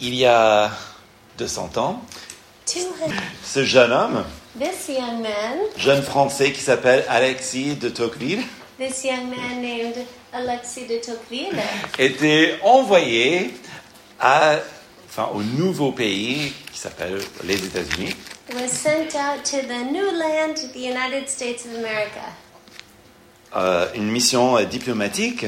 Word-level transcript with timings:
il 0.00 0.14
y 0.14 0.26
a 0.26 0.70
200 1.38 1.70
ans, 1.76 2.00
200. 2.66 2.88
ce 3.44 3.64
jeune 3.64 3.92
homme, 3.92 4.24
This 4.58 4.88
young 4.88 5.20
man, 5.22 5.58
jeune 5.76 6.02
français 6.02 6.52
qui 6.52 6.60
s'appelle 6.60 7.04
Alexis 7.08 7.76
de 7.76 7.88
Tocqueville, 7.88 8.42
this 8.78 9.04
young 9.04 9.28
man 9.30 9.60
named 9.62 10.04
Alexis 10.32 10.86
de 10.86 10.98
Tocqueville, 10.98 11.56
était 11.98 12.58
envoyé 12.64 13.54
à, 14.20 14.56
enfin, 15.08 15.28
au 15.34 15.42
nouveau 15.42 15.92
pays 15.92 16.52
qui 16.72 16.78
s'appelle 16.78 17.20
les 17.44 17.64
États-Unis 17.64 18.14
was 18.54 18.68
sent 18.72 19.14
out 19.14 19.44
to 19.44 19.60
the 19.60 19.84
new 19.92 20.10
land, 20.10 20.56
the 20.72 20.80
United 20.80 21.28
States 21.28 21.66
of 21.66 21.72
America, 21.76 22.24
euh, 23.56 23.86
une 23.94 24.10
mission 24.10 24.56
euh, 24.56 24.64
diplomatique. 24.64 25.46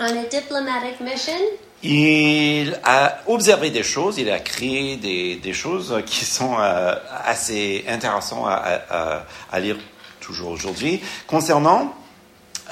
on 0.00 0.04
a 0.04 0.24
diplomatic 0.24 1.00
mission. 1.00 1.38
Il 1.86 2.80
a 2.82 3.18
observé 3.26 3.68
des 3.68 3.82
choses, 3.82 4.16
il 4.16 4.30
a 4.30 4.40
créé 4.40 4.96
des, 4.96 5.36
des 5.36 5.52
choses 5.52 6.02
qui 6.06 6.24
sont 6.24 6.56
euh, 6.58 6.94
assez 7.24 7.84
intéressantes 7.86 8.46
à, 8.48 9.60
lire 9.60 9.76
toujours 10.18 10.50
aujourd'hui 10.50 11.02
concernant 11.26 11.94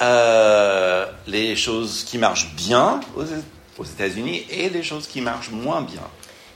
euh, 0.01 1.05
les 1.27 1.55
choses 1.55 2.03
qui 2.05 2.17
marchent 2.17 2.55
bien 2.55 3.01
aux, 3.15 3.25
aux 3.79 3.85
États-Unis 3.85 4.47
et 4.49 4.69
les 4.69 4.81
choses 4.81 5.05
qui 5.05 5.21
marchent 5.21 5.51
moins 5.51 5.83
bien. 5.83 6.01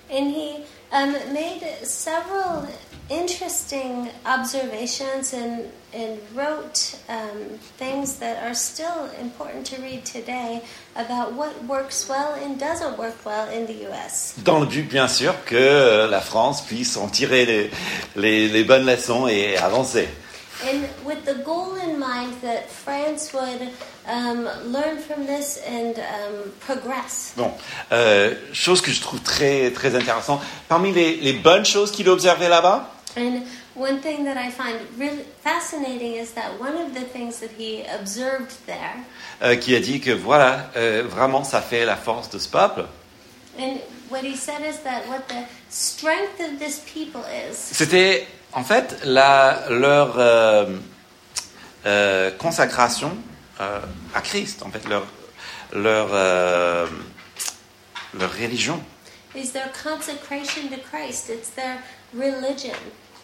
And 0.10 0.34
he 0.34 0.56
um, 0.92 1.12
made 1.34 1.62
several 1.84 2.66
interesting 3.10 4.10
observations 4.26 5.34
and, 5.34 5.64
and 5.94 6.18
wrote 6.36 6.96
um, 7.10 7.58
things 7.78 8.18
that 8.20 8.44
are 8.44 8.54
still 8.54 9.10
important 9.22 9.66
to 9.68 9.82
read 9.82 10.04
today 10.06 10.62
about 10.96 11.34
what 11.34 11.52
works 11.66 12.08
well 12.10 12.34
and 12.34 12.60
doesn't 12.60 12.98
work 12.98 13.16
well 13.26 13.48
in 13.50 13.66
the 13.66 13.88
US. 13.90 14.36
Dans 14.44 14.60
le 14.60 14.66
but, 14.66 14.88
bien 14.90 15.08
sûr, 15.08 15.34
que 15.46 16.08
la 16.10 16.22
France 16.22 16.62
puisse 16.62 16.98
en 16.98 17.08
tirer 17.08 17.46
les, 17.46 17.72
les- 18.16 18.48
les 18.50 18.64
bonnes 18.64 18.86
leçons 18.86 19.28
et 19.28 19.58
avancer. 19.58 20.08
And 20.64 20.88
with 21.06 21.24
the 21.26 21.36
goal 21.46 21.76
in 21.76 22.00
mind 22.00 22.34
that 22.42 22.68
France 22.68 23.32
would 23.32 23.70
um, 24.08 24.50
learn 24.66 24.98
from 24.98 25.28
this 25.28 25.60
and 25.68 26.00
um, 26.00 26.52
progress. 26.60 27.34
Bon, 27.38 27.52
euh, 27.92 28.34
chose 28.54 28.82
que 28.82 28.92
je 28.92 29.00
trouve 29.00 29.20
très, 29.22 29.70
très 29.72 29.96
intéressante. 29.96 30.42
Parmi 30.68 30.92
les, 30.94 31.18
les 31.18 31.34
bonnes 31.34 31.64
choses 31.66 31.92
qu'il 31.92 32.10
a 32.10 32.12
observées 32.12 32.48
là-bas, 32.50 32.90
And 33.16 33.44
one 33.76 34.00
thing 34.02 34.26
that 34.26 34.38
I 34.38 34.52
find 34.52 34.76
really 34.98 35.24
fascinating 35.44 36.16
is 36.16 36.34
that 36.34 36.60
one 36.60 36.76
of 36.76 36.94
the 36.94 37.02
things 37.06 37.40
that 37.40 37.50
he 37.58 37.84
observed 38.00 38.52
there, 38.68 38.96
euh, 39.42 39.56
qui 39.56 39.76
a 39.76 39.80
dit 39.80 40.00
que 40.02 40.12
voilà, 40.12 40.70
euh, 40.76 41.04
vraiment, 41.08 41.44
ça 41.44 41.62
fait 41.62 41.86
la 41.86 41.96
force 41.96 42.30
de 42.30 42.38
ce 42.38 42.48
peuple. 42.50 42.86
and 43.58 43.80
what 44.10 44.22
he 44.24 44.36
said 44.36 44.62
is 44.62 44.80
that 44.84 45.08
what 45.08 45.28
the 45.30 45.44
strength 45.70 46.40
of 46.40 46.60
this 46.60 46.80
people 46.94 47.22
is, 47.50 47.56
C'était 47.56 48.28
en 48.54 48.64
fait 48.64 48.98
la, 49.04 49.64
leur 49.70 50.14
euh, 50.20 50.66
euh, 51.88 52.30
consacration 52.38 53.18
euh, 53.60 53.80
à 54.14 54.22
Christ, 54.22 54.62
en 54.64 54.70
fait, 54.70 54.88
leur, 54.88 55.08
leur, 55.74 56.10
euh, 56.14 56.86
leur 58.14 58.32
religion. 58.34 58.80
is 59.36 59.52
their 59.52 59.72
consecration 59.84 60.68
to 60.70 60.78
Christ. 60.92 61.30
It's 61.30 61.50
their 61.56 61.78
religion. 62.14 62.74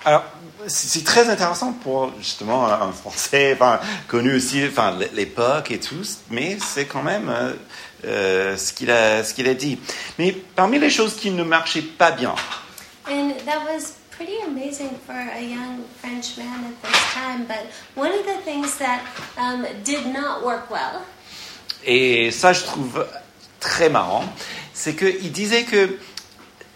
Alors, 0.05 0.23
c'est 0.67 1.05
très 1.05 1.29
intéressant 1.29 1.71
pour 1.71 2.11
justement 2.19 2.65
un 2.67 2.91
Français, 2.91 3.53
enfin, 3.53 3.79
connu 4.07 4.35
aussi, 4.35 4.61
enfin, 4.67 4.97
l'époque 5.13 5.71
et 5.71 5.79
tout, 5.79 6.03
mais 6.29 6.57
c'est 6.59 6.85
quand 6.85 7.03
même 7.03 7.29
euh, 7.29 7.53
euh, 8.05 8.57
ce 8.57 8.73
qu'il 8.73 8.91
a, 8.91 9.23
ce 9.23 9.33
qu'il 9.33 9.47
a 9.47 9.53
dit. 9.53 9.79
Mais 10.19 10.33
parmi 10.55 10.77
les 10.77 10.89
choses 10.89 11.15
qui 11.15 11.31
ne 11.31 11.43
marchaient 11.43 11.81
pas 11.81 12.11
bien, 12.11 12.35
And 13.09 13.33
that 13.45 13.65
was 13.65 13.95
pretty 14.11 14.41
amazing 14.47 14.91
for 15.05 15.13
a 15.13 15.41
young 15.41 15.83
French 16.01 16.37
man 16.37 16.65
at 16.65 16.87
this 16.89 17.13
time. 17.13 17.45
But 17.45 17.67
one 17.95 18.11
of 18.11 18.25
the 18.25 18.41
things 18.45 18.77
that 18.77 19.01
um, 19.37 19.65
did 19.83 20.05
not 20.07 20.43
work 20.45 20.69
well 20.69 21.01
et 21.85 22.31
ça 22.31 22.53
je 22.53 22.63
trouve 22.63 23.05
très 23.59 23.89
marrant, 23.89 24.23
c'est 24.73 24.95
qu'il 24.95 25.31
disait 25.31 25.63
que 25.63 25.97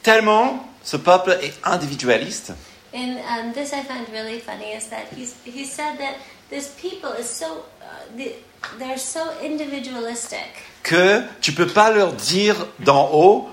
tellement 0.04 0.67
ce 0.88 0.96
peuple 0.96 1.38
est 1.42 1.54
individualiste, 1.66 2.54
And 2.94 3.18
um, 3.18 3.54
this 3.54 3.74
I 3.74 3.84
find 3.84 4.08
really 4.14 4.40
funny 4.40 4.72
is 4.74 4.88
that 4.88 5.08
he's, 5.14 5.36
he 5.44 5.66
said 5.66 5.98
that 6.00 6.16
this 6.50 6.70
people 6.82 7.12
is 7.20 7.30
so, 7.30 7.66
uh, 7.82 7.86
the, 8.16 8.32
they're 8.80 8.98
so 8.98 9.20
individualistic. 9.44 10.48
que 10.84 11.22
tu 11.42 11.52
peux 11.52 11.68
pas 11.68 11.92
leur 11.92 12.14
dire 12.14 12.56
d'en 12.80 13.10
haut, 13.12 13.50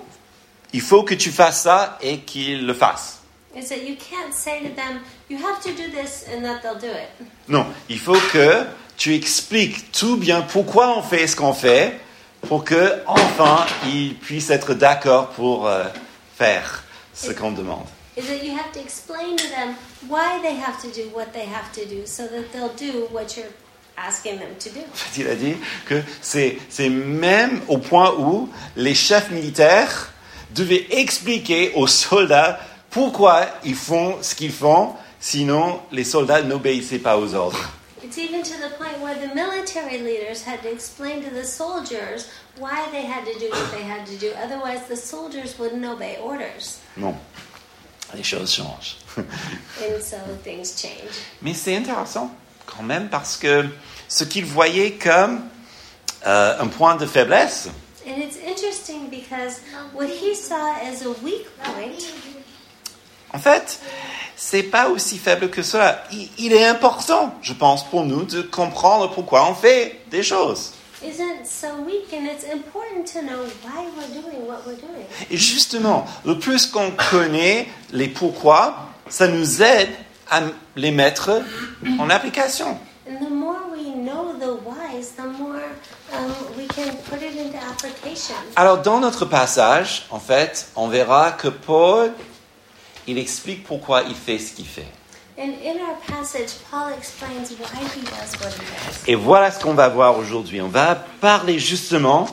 il 0.73 0.81
faut 0.81 1.03
que 1.03 1.15
tu 1.15 1.33
fasses 1.33 1.63
ça 1.63 1.99
et 2.01 2.19
qu'ils 2.19 2.65
le 2.65 2.75
fassent. 2.75 3.19
Is 3.57 3.69
that 3.69 3.83
you 3.85 3.97
can't 3.97 4.33
say 4.33 4.61
to 4.61 4.75
them, 4.75 5.01
you 5.29 5.37
have 5.39 5.61
to 5.63 5.71
do 5.71 5.91
this 5.91 6.25
and 6.33 6.43
that 6.45 6.61
they'll 6.63 6.79
do 6.79 6.87
it. 6.87 7.27
Non, 7.49 7.67
il 7.89 7.99
faut 7.99 8.19
que 8.33 8.65
tu 8.97 9.15
expliques 9.15 9.91
tout 9.91 10.17
bien 10.17 10.43
pourquoi 10.43 10.97
on 10.97 11.03
fait 11.03 11.27
ce 11.27 11.35
qu'on 11.35 11.53
fait 11.53 11.99
pour 12.49 12.65
que 12.65 13.03
enfin 13.07 13.67
ils 13.87 14.15
puissent 14.15 14.51
être 14.51 14.75
d'accord 14.75 15.31
pour 15.31 15.67
euh, 15.67 15.85
faire 16.37 16.84
ce 17.15 17.33
qu'on 17.33 17.53
demande. 17.53 17.87
Is 18.17 18.27
that 18.29 18.45
you 18.45 18.53
have 18.57 18.71
to 18.73 18.81
explain 18.81 19.37
to 19.37 19.49
them 19.49 19.75
why 20.09 20.41
they 20.43 20.55
have 20.55 20.81
to 20.83 20.89
do 20.89 21.09
what 21.13 21.33
they 21.33 21.47
have 21.47 21.73
to 21.73 21.85
do 21.85 22.07
so 22.07 22.27
that 22.29 22.53
they'll 22.53 22.75
do 22.77 23.09
what 23.13 23.37
you're 23.37 23.51
asking 23.97 24.39
them 24.39 24.55
to 24.59 24.71
do. 24.71 24.81
En 24.81 24.95
fait, 24.95 25.21
il 25.21 25.29
a 25.29 25.35
dit 25.35 25.57
que 25.87 26.01
c'est 26.21 26.59
c'est 26.69 26.89
même 26.89 27.61
au 27.69 27.79
point 27.79 28.15
où 28.19 28.49
les 28.77 28.95
chefs 28.95 29.31
militaires 29.31 30.13
devaient 30.55 30.87
expliquer 30.91 31.73
aux 31.75 31.87
soldats 31.87 32.61
pourquoi 32.91 33.47
ils 33.65 33.75
font 33.75 34.19
ce 34.23 34.35
qu'ils 34.37 34.53
font, 34.53 34.93
sinon 35.19 35.81
les 35.91 36.05
soldats 36.05 36.43
n'obéissaient 36.43 37.01
pas 37.01 37.19
aux 37.19 37.35
ordres. 37.35 37.59
It's 38.05 38.19
even 38.19 38.43
to 38.43 38.55
the 38.61 38.77
point 38.77 39.01
where 39.03 39.17
the 39.17 39.35
military 39.35 39.99
leaders 39.99 40.45
had 40.47 40.63
to 40.63 40.71
explain 40.71 41.23
to 41.23 41.31
the 41.31 41.45
soldiers 41.45 42.29
why 42.59 42.87
they 42.91 43.03
had 43.03 43.25
to 43.25 43.39
do 43.39 43.51
what 43.51 43.71
they 43.73 43.83
had 43.83 44.07
to 44.07 44.17
do. 44.17 44.31
Otherwise, 44.43 44.87
the 44.89 44.97
soldiers 44.97 45.59
wouldn't 45.59 45.85
obey 45.85 46.19
orders. 46.23 46.81
Non, 46.97 47.15
les 48.15 48.23
choses 48.23 48.53
changent. 48.53 48.97
And 49.17 50.03
so 50.03 50.17
things 50.43 50.75
change. 50.77 51.11
Mais 51.43 51.55
c'est 51.55 51.77
intéressant 51.77 52.31
quand 52.67 52.83
même 52.83 53.09
parce 53.09 53.37
que 53.37 53.67
ce 54.09 54.25
qu'ils 54.25 54.47
voyaient 54.47 54.93
comme 54.93 55.49
euh, 56.27 56.59
un 56.59 56.69
point 56.69 56.97
de 56.97 57.07
faiblesse, 57.07 57.69
And 58.07 58.19
it's 58.19 58.37
interesting 58.37 59.09
because 59.09 59.61
what 59.95 60.09
he 60.09 60.35
saw 60.35 60.75
as 60.83 61.07
a 61.07 61.11
weak 61.23 61.47
point 61.63 61.97
en 63.35 63.39
fait, 63.39 63.81
c'est 64.37 64.63
pas 64.63 64.89
aussi 64.89 65.19
faible 65.19 65.51
que 65.51 65.63
cela. 65.63 66.05
Il, 66.13 66.29
il 66.39 66.53
est 66.53 66.65
important, 66.65 67.35
je 67.43 67.53
pense, 67.53 67.85
pour 67.85 68.05
nous 68.05 68.25
de 68.25 68.43
comprendre 68.43 69.11
pourquoi 69.11 69.49
on 69.51 69.55
fait 69.55 70.01
des 70.09 70.23
choses. 70.23 70.73
Isn't 71.05 71.47
so 71.47 71.81
weak, 71.85 72.13
and 72.13 72.27
it's 72.27 72.45
important 72.45 73.07
to 73.13 73.23
know 73.23 73.47
why 73.63 73.87
we're 73.97 74.23
doing 74.23 74.47
what 74.47 74.65
we're 74.67 74.81
doing. 74.81 75.07
Et 75.31 75.37
justement, 75.37 76.05
le 76.25 76.39
plus 76.39 76.67
qu'on 76.67 76.91
connaît 77.11 77.67
les 77.93 78.09
pourquoi, 78.09 78.89
ça 79.09 79.29
nous 79.29 79.63
aide 79.63 79.91
à 80.31 80.43
les 80.77 80.91
mettre 80.91 81.43
en 81.99 82.11
application. 82.11 82.79
And 83.07 83.19
the 83.23 83.31
more 83.31 83.59
we 83.71 83.95
know 83.95 84.33
the 84.39 84.57
whys, 84.65 85.13
the 85.17 85.27
more 85.39 85.61
we 86.57 86.67
can 86.69 86.97
put 87.11 87.21
it 87.23 87.37
into 87.37 87.59
application. 87.59 88.35
Alors, 88.57 88.79
dans 88.81 88.99
notre 88.99 89.27
passage, 89.27 90.07
en 90.11 90.19
fait, 90.19 90.69
on 90.75 90.89
verra 90.89 91.33
que 91.33 91.49
Paul, 91.49 92.13
il 93.07 93.19
explique 93.19 93.65
pourquoi 93.65 94.03
il 94.05 94.15
fait 94.15 94.39
ce 94.39 94.55
qu'il 94.55 94.65
fait. 94.67 94.89
And 95.37 95.53
in 95.65 95.81
our 95.81 95.97
passage, 96.07 96.51
Paul 96.71 96.93
explains 96.97 97.51
why 97.59 97.81
he 97.95 98.03
does 98.03 98.35
what 98.41 98.53
he 98.55 98.61
does. 98.61 99.09
Et 99.09 99.17
voilà 99.17 99.51
ce 99.51 99.59
qu'on 99.61 99.75
va 99.75 99.89
voir 99.89 100.17
aujourd'hui. 100.17 100.61
On 100.61 100.69
va 100.69 100.95
parler 101.21 101.59
justement 101.59 102.27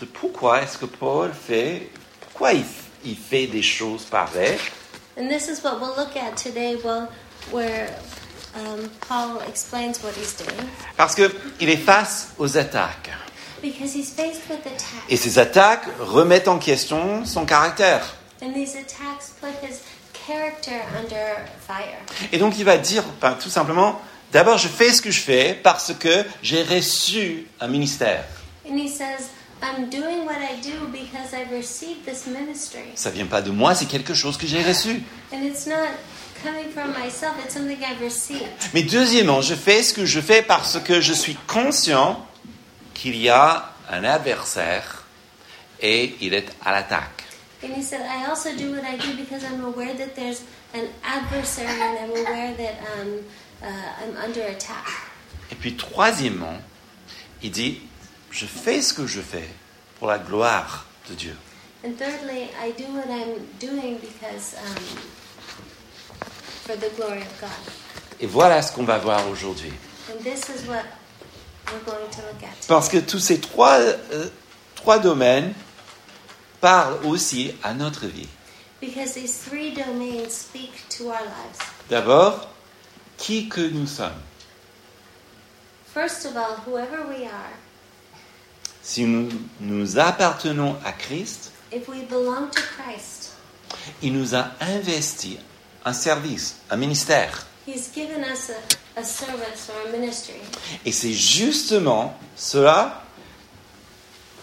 de 0.00 0.06
pourquoi 0.06 0.62
est-ce 0.62 0.78
que 0.78 0.86
Paul 0.86 1.30
fait, 1.32 1.90
pourquoi 2.20 2.54
il, 2.54 2.64
il 3.04 3.16
fait 3.16 3.46
des 3.46 3.62
choses 3.62 4.04
pareilles. 4.04 4.58
And 5.18 5.28
this 5.28 5.46
is 5.48 5.62
what 5.62 5.78
we'll 5.78 5.94
look 5.94 6.16
at 6.16 6.36
today, 6.36 6.76
well, 6.82 7.08
where 7.52 7.90
um, 8.54 8.88
Paul 9.06 9.42
explains 9.46 10.02
what 10.02 10.12
he's 10.16 10.34
doing. 10.34 10.66
Parce 10.96 11.14
qu'il 11.14 11.68
est 11.68 11.76
face 11.76 12.32
aux 12.38 12.56
attaques. 12.56 13.10
Because 13.60 13.94
he's 13.94 14.10
faced 14.10 14.48
with 14.48 14.60
Et 14.66 15.16
attacks. 15.16 15.20
ces 15.22 15.38
attaques 15.38 15.84
remettent 16.00 16.48
en 16.48 16.58
question 16.58 17.26
son 17.26 17.44
caractère. 17.44 18.02
And 18.40 18.54
these 18.54 18.74
attacks 18.74 19.34
put 19.40 19.52
his. 19.62 19.80
Et 22.32 22.38
donc 22.38 22.58
il 22.58 22.64
va 22.64 22.78
dire 22.78 23.04
ben, 23.20 23.34
tout 23.34 23.50
simplement, 23.50 24.00
d'abord 24.32 24.58
je 24.58 24.68
fais 24.68 24.92
ce 24.92 25.02
que 25.02 25.10
je 25.10 25.20
fais 25.20 25.58
parce 25.62 25.92
que 25.94 26.24
j'ai 26.42 26.62
reçu 26.62 27.46
un 27.60 27.68
ministère. 27.68 28.24
And 28.68 28.76
he 28.76 28.88
says, 28.88 29.30
I'm 29.62 29.88
doing 29.90 30.24
what 30.24 30.40
I 30.40 30.60
do 30.60 30.86
because 30.86 31.32
I've 31.32 31.50
received 31.50 32.04
this 32.04 32.26
ministry. 32.26 32.82
Ça 32.94 33.10
vient 33.10 33.26
pas 33.26 33.42
de 33.42 33.50
moi, 33.50 33.74
c'est 33.74 33.86
quelque 33.86 34.14
chose 34.14 34.36
que 34.36 34.46
j'ai 34.46 34.62
reçu. 34.62 35.02
And 35.32 35.42
it's 35.42 35.66
not 35.66 35.88
coming 36.42 36.70
from 36.72 36.90
myself, 36.90 37.34
it's 37.44 37.54
something 37.54 37.78
I've 37.78 38.02
received. 38.02 38.46
Mais 38.74 38.82
deuxièmement, 38.82 39.40
je 39.40 39.54
fais 39.54 39.82
ce 39.82 39.92
que 39.92 40.04
je 40.06 40.20
fais 40.20 40.42
parce 40.42 40.78
que 40.80 41.00
je 41.00 41.12
suis 41.12 41.36
conscient 41.46 42.24
qu'il 42.94 43.16
y 43.16 43.28
a 43.28 43.72
un 43.90 44.04
adversaire 44.04 45.04
et 45.80 46.16
il 46.20 46.34
est 46.34 46.46
à 46.64 46.72
l'attaque. 46.72 47.21
And 47.64 47.72
he 47.72 47.82
said, 47.82 48.02
I 48.02 48.26
also 48.26 48.56
do 48.56 48.72
what 48.72 48.84
I 48.84 48.96
do 48.96 49.16
because 49.16 49.44
I'm 49.44 49.64
aware 49.64 49.94
that 49.94 50.16
there's 50.16 50.42
an 50.74 50.88
adversary 51.04 51.68
and 51.68 51.98
I'm 51.98 52.10
aware 52.10 52.54
that 52.54 52.74
um, 52.98 53.24
uh, 53.62 54.02
I'm 54.02 54.16
under 54.16 54.42
attack. 54.42 54.88
Et 55.50 55.54
puis 55.54 55.76
troisièmement, 55.76 56.58
il 57.42 57.52
dit, 57.52 57.80
je 58.30 58.46
fais 58.46 58.82
ce 58.82 58.92
que 58.92 59.06
je 59.06 59.20
fais 59.20 59.48
pour 59.98 60.08
la 60.08 60.18
gloire 60.18 60.86
de 61.08 61.14
Dieu. 61.14 61.36
And 61.84 61.96
thirdly, 61.96 62.50
I 62.60 62.72
do 62.72 62.84
what 62.94 63.08
I'm 63.08 63.46
doing 63.60 63.98
because 63.98 64.56
um, 64.56 64.82
for 66.64 66.76
the 66.76 66.90
glory 66.96 67.20
of 67.22 67.40
God. 67.40 67.50
Et 68.20 68.26
voilà 68.26 68.62
ce 68.62 68.72
qu'on 68.72 68.84
va 68.84 68.98
voir 68.98 69.28
aujourd'hui. 69.28 69.72
And 70.10 70.20
this 70.24 70.48
is 70.48 70.66
what 70.66 70.84
we're 71.66 71.84
going 71.84 72.10
to 72.10 72.22
look 72.22 72.42
at. 72.42 72.66
Parce 72.66 72.88
que 72.88 72.98
tous 72.98 73.20
ces 73.20 73.38
trois, 73.40 73.78
euh, 73.78 74.28
trois 74.74 74.98
domaines 74.98 75.52
parlent 76.62 77.04
aussi 77.04 77.52
à 77.62 77.74
notre 77.74 78.06
vie. 78.06 78.28
Because 78.80 79.12
these 79.12 79.36
three 79.36 79.72
domains 79.72 80.30
speak 80.30 80.88
to 80.96 81.08
our 81.08 81.20
lives. 81.20 81.58
D'abord, 81.90 82.48
qui 83.18 83.48
que 83.50 83.60
nous 83.60 83.86
sommes. 83.86 84.22
First 85.92 86.24
of 86.24 86.36
all, 86.36 86.56
whoever 86.66 87.06
we 87.06 87.26
are, 87.26 87.52
Si 88.82 89.04
nous 89.04 89.28
nous 89.60 89.98
appartenons 89.98 90.76
à 90.84 90.92
Christ, 90.92 91.52
if 91.70 91.88
we 91.88 92.02
belong 92.10 92.50
to 92.50 92.60
Christ, 92.60 93.32
il 94.02 94.12
nous 94.12 94.34
a 94.34 94.50
investi 94.60 95.38
un 95.84 95.92
service, 95.92 96.56
un 96.70 96.76
ministère. 96.76 97.46
He's 97.64 97.90
given 97.94 98.24
us 98.24 98.50
a, 98.50 99.00
a 99.00 99.04
service 99.04 99.68
or 99.70 99.88
a 99.88 99.92
ministry. 99.96 100.40
Et 100.84 100.90
c'est 100.90 101.12
justement 101.12 102.18
cela 102.34 103.04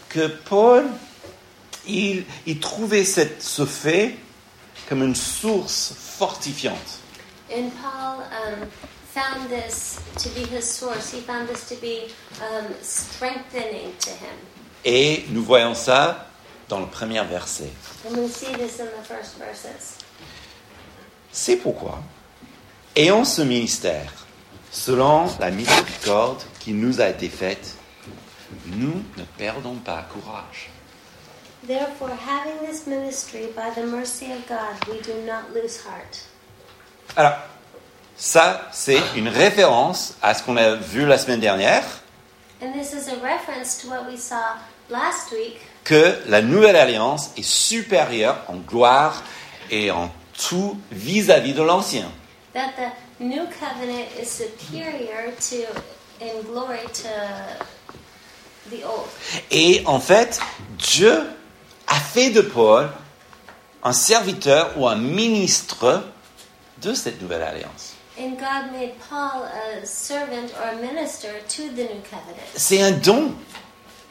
que 0.08 0.28
Paul, 0.28 0.86
il, 1.90 2.26
il 2.46 2.60
trouvait 2.60 3.04
cette, 3.04 3.42
ce 3.42 3.66
fait 3.66 4.16
comme 4.88 5.04
une 5.04 5.16
source 5.16 5.94
fortifiante. 5.96 7.00
And 7.52 7.72
Paul 7.82 8.22
um, 8.32 8.70
found 9.14 9.50
this 9.50 10.00
to 10.18 10.30
be 10.30 10.46
his 10.46 10.64
source. 10.64 11.12
He 11.12 11.22
found 11.22 11.48
this 11.48 11.68
to 11.70 11.76
be 11.76 12.12
um, 12.42 12.74
strengthening 12.82 13.94
to 14.00 14.12
him. 14.12 14.38
Et 14.86 15.26
nous 15.30 15.44
voyons 15.44 15.74
ça 15.74 16.28
dans 16.68 16.80
le 16.80 16.86
premier 16.86 17.24
verset. 17.26 17.72
And 18.08 18.18
we 18.18 18.30
see 18.30 18.54
this 18.54 18.80
in 18.80 18.86
the 18.86 19.06
first 19.06 19.38
verses. 19.38 19.98
C'est 21.32 21.58
pourquoi, 21.58 22.02
ayant 22.96 23.26
ce 23.26 23.42
ministère, 23.42 24.12
selon 24.72 25.28
la 25.40 25.52
miséricorde 25.52 26.42
qui 26.60 26.74
nous 26.74 27.02
a 27.02 27.10
été 27.10 27.30
faite, 27.30 27.76
nous 28.66 29.04
ne 29.18 29.24
perdons 29.38 29.76
pas 29.76 30.08
courage. 30.12 30.70
Therefore, 31.68 32.10
having 32.16 32.58
this 32.66 32.88
ministry 32.88 33.48
by 33.56 33.70
the 33.76 33.86
mercy 33.86 34.32
of 34.32 34.48
God, 34.48 34.76
we 34.88 35.02
do 35.02 35.14
not 35.26 35.54
lose 35.54 35.78
heart. 35.84 36.26
Alors, 37.18 37.34
ça, 38.18 38.70
c'est 38.72 39.00
une 39.16 39.28
référence 39.28 40.16
à 40.22 40.34
ce 40.34 40.44
qu'on 40.44 40.58
a 40.58 40.76
vu 40.76 41.06
la 41.06 41.18
semaine 41.18 41.40
dernière, 41.40 41.84
And 42.62 42.74
this 42.74 42.92
is 42.94 43.08
a 43.08 43.16
reference 43.22 43.78
to 43.82 43.88
what 43.90 44.06
we 44.06 44.18
saw 44.18 44.58
last 44.90 45.32
week 45.32 45.60
que 45.86 46.18
la 46.28 46.42
nouvelle 46.42 46.76
alliance 46.76 47.32
est 47.38 47.44
supérieure 47.44 48.44
en 48.50 48.58
gloire 48.58 49.24
et 49.72 49.92
en 49.92 50.12
tout 50.38 50.78
vis-à-vis 50.92 51.54
de 51.54 51.62
l'ancien. 51.62 52.12
that 52.54 52.74
the 52.78 53.24
new 53.24 53.46
covenant 53.60 54.08
is 54.20 54.26
superior 54.30 55.32
to 55.40 55.66
in 56.22 56.42
glory 56.44 56.80
to 56.94 57.08
the 58.70 58.84
old. 58.84 59.08
Et 59.52 59.82
en 59.86 60.00
fait, 60.02 60.40
Dieu 60.78 61.22
a 61.90 62.00
fait 62.00 62.30
de 62.30 62.42
Paul 62.42 62.90
un 63.84 63.94
serviteur 63.94 64.74
ou 64.78 64.88
un 64.88 64.96
ministre 64.96 66.04
de 66.82 66.94
cette 66.94 67.22
nouvelle 67.22 67.42
alliance. 67.42 67.96
And 68.18 68.32
God 68.32 68.74
made 68.74 68.94
Paul 69.10 69.44
a 69.46 69.86
servant 69.86 70.52
or 70.60 70.74
a 70.74 70.76
minister 70.76 71.30
to 71.48 71.64
the 71.74 71.88
new 71.88 72.02
covenant. 72.10 72.44
C'est 72.56 72.82
un 72.82 72.92
don. 72.92 73.34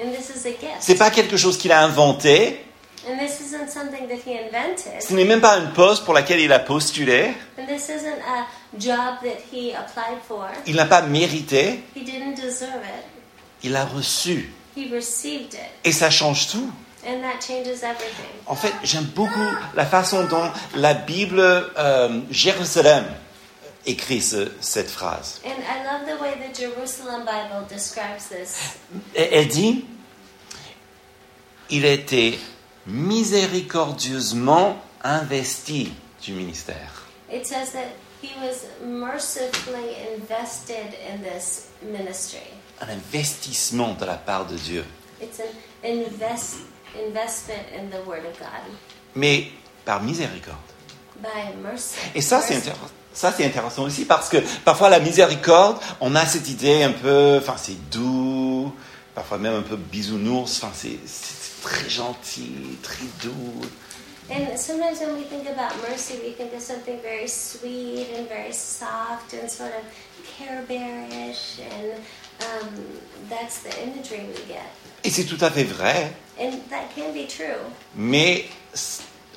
And 0.01 0.11
this 0.13 0.31
is 0.31 0.47
a 0.47 0.53
gift. 0.53 0.81
C'est 0.81 0.95
pas 0.95 1.11
quelque 1.11 1.37
chose 1.37 1.59
qu'il 1.59 1.73
a 1.73 1.83
inventé. 1.83 2.65
And 3.07 3.19
this 3.19 3.41
isn't 3.41 3.69
something 3.69 4.09
that 4.09 4.17
he 4.27 4.39
invented. 4.39 5.03
Ce 5.03 5.13
n'est 5.13 5.27
même 5.27 5.41
pas 5.41 5.59
une 5.59 5.73
poste 5.73 6.05
pour 6.05 6.15
laquelle 6.15 6.41
il 6.41 6.53
a 6.53 6.59
postulé. 6.59 7.35
And 7.59 7.67
this 7.67 7.91
isn't 7.91 8.19
a 8.27 8.47
job 8.79 9.19
that 9.23 9.41
he 9.53 9.75
applied 9.75 10.19
for. 10.27 10.47
Il 10.67 10.77
n'a 10.77 10.87
pas 10.87 11.03
mérité. 11.03 11.81
He 11.95 12.03
didn't 12.03 12.35
deserve 12.35 12.83
it. 12.83 13.05
Il 13.63 13.77
a 13.77 13.85
reçu. 13.85 14.51
He 14.77 14.89
received 14.91 15.55
it. 15.55 15.69
Et 15.85 15.93
ça 15.93 16.11
change 16.11 16.49
tout. 16.49 16.71
And 17.07 17.23
that 17.23 17.41
changes 17.41 17.83
everything. 17.83 18.27
En 18.47 18.57
fait, 18.57 18.73
j'aime 18.83 19.05
beaucoup 19.15 19.39
la 19.75 19.87
façon 19.87 20.25
dont 20.27 20.51
la 20.75 20.95
Bible 20.95 21.41
euh, 21.41 22.21
Jérusalem 22.31 23.05
écrit 23.87 24.21
ce- 24.21 24.51
cette 24.61 24.91
phrase. 24.91 25.41
And 25.45 25.51
I 25.51 25.85
love 25.85 26.07
the 26.07 26.21
way 26.21 26.35
the 26.35 26.55
Jerusalem 26.59 27.25
Bible 27.25 27.67
describes 27.71 28.29
this. 28.29 28.77
Et- 29.15 29.29
Elle 29.39 29.49
dit, 29.49 29.85
il 31.71 31.85
était 31.85 32.39
miséricordieusement 32.87 34.77
investi 35.05 35.93
du 36.23 36.33
ministère. 36.33 37.07
It 37.33 37.47
says 37.47 37.73
that 37.73 37.89
he 38.23 38.31
was 38.43 38.65
mercifully 38.85 39.95
invested 40.17 40.95
in 41.09 41.23
this 41.23 41.67
ministry. 41.83 42.41
Un 42.81 42.89
investissement 42.89 43.95
de 43.95 44.05
la 44.07 44.17
part 44.17 44.47
de 44.47 44.57
Dieu. 44.57 44.85
It's 45.21 45.41
an 45.41 45.45
invest, 45.85 46.57
investment 47.07 47.65
in 47.77 47.89
the 47.91 48.07
Word 48.07 48.25
of 48.27 48.39
God 48.39 48.73
Mais 49.15 49.49
par 49.85 50.03
miséricorde. 50.03 50.57
by 51.21 51.57
mercy. 51.63 51.97
Et 52.15 52.21
ça, 52.21 52.41
c'est 52.41 52.55
intéressant. 52.57 52.91
Ça, 53.13 53.33
c'est 53.37 53.45
intéressant 53.45 53.83
aussi 53.83 54.05
parce 54.05 54.29
que 54.29 54.37
parfois 54.65 54.89
la 54.89 55.01
miséricorde, 55.01 55.79
on 56.01 56.15
a 56.15 56.25
cette 56.27 56.49
idée 56.49 56.85
un 56.85 56.93
peu, 56.93 57.39
enfin, 57.41 57.57
c'est 57.57 57.91
doux, 57.91 58.73
parfois 59.15 59.39
même 59.39 59.55
un 59.55 59.63
peu 59.63 59.75
bisounours, 59.77 60.63
enfin, 60.63 60.73
c'est 60.75 60.99
c'est 61.07 61.63
très 61.69 61.89
gentil, 61.91 62.53
très 62.83 63.05
doux. 63.23 63.61
And 64.31 64.57
sometimes 64.57 65.01
when 65.01 65.15
we 65.17 65.25
think 65.25 65.49
about 65.49 65.75
mercy, 65.91 66.15
we 66.23 66.35
think 66.37 66.53
of 66.55 66.61
something 66.63 67.01
very 67.03 67.27
sweet 67.27 68.07
and 68.17 68.29
very 68.29 68.53
soft 68.53 69.33
and 69.33 69.49
sort 69.49 69.71
of 69.71 69.83
care 70.37 70.63
bearish, 70.69 71.59
and 71.59 71.99
um, 72.41 72.69
that's 73.29 73.61
the 73.63 73.71
imagery 73.83 74.27
we 74.29 74.37
get. 74.49 74.63
Et 75.05 75.11
c'est 75.11 75.25
tout 75.25 75.43
à 75.45 75.51
fait 75.51 75.65
vrai, 75.65 76.13
And 76.41 76.53
that 76.71 76.89
can 76.95 77.13
be 77.13 77.27
true, 77.27 77.59
mais 77.95 78.47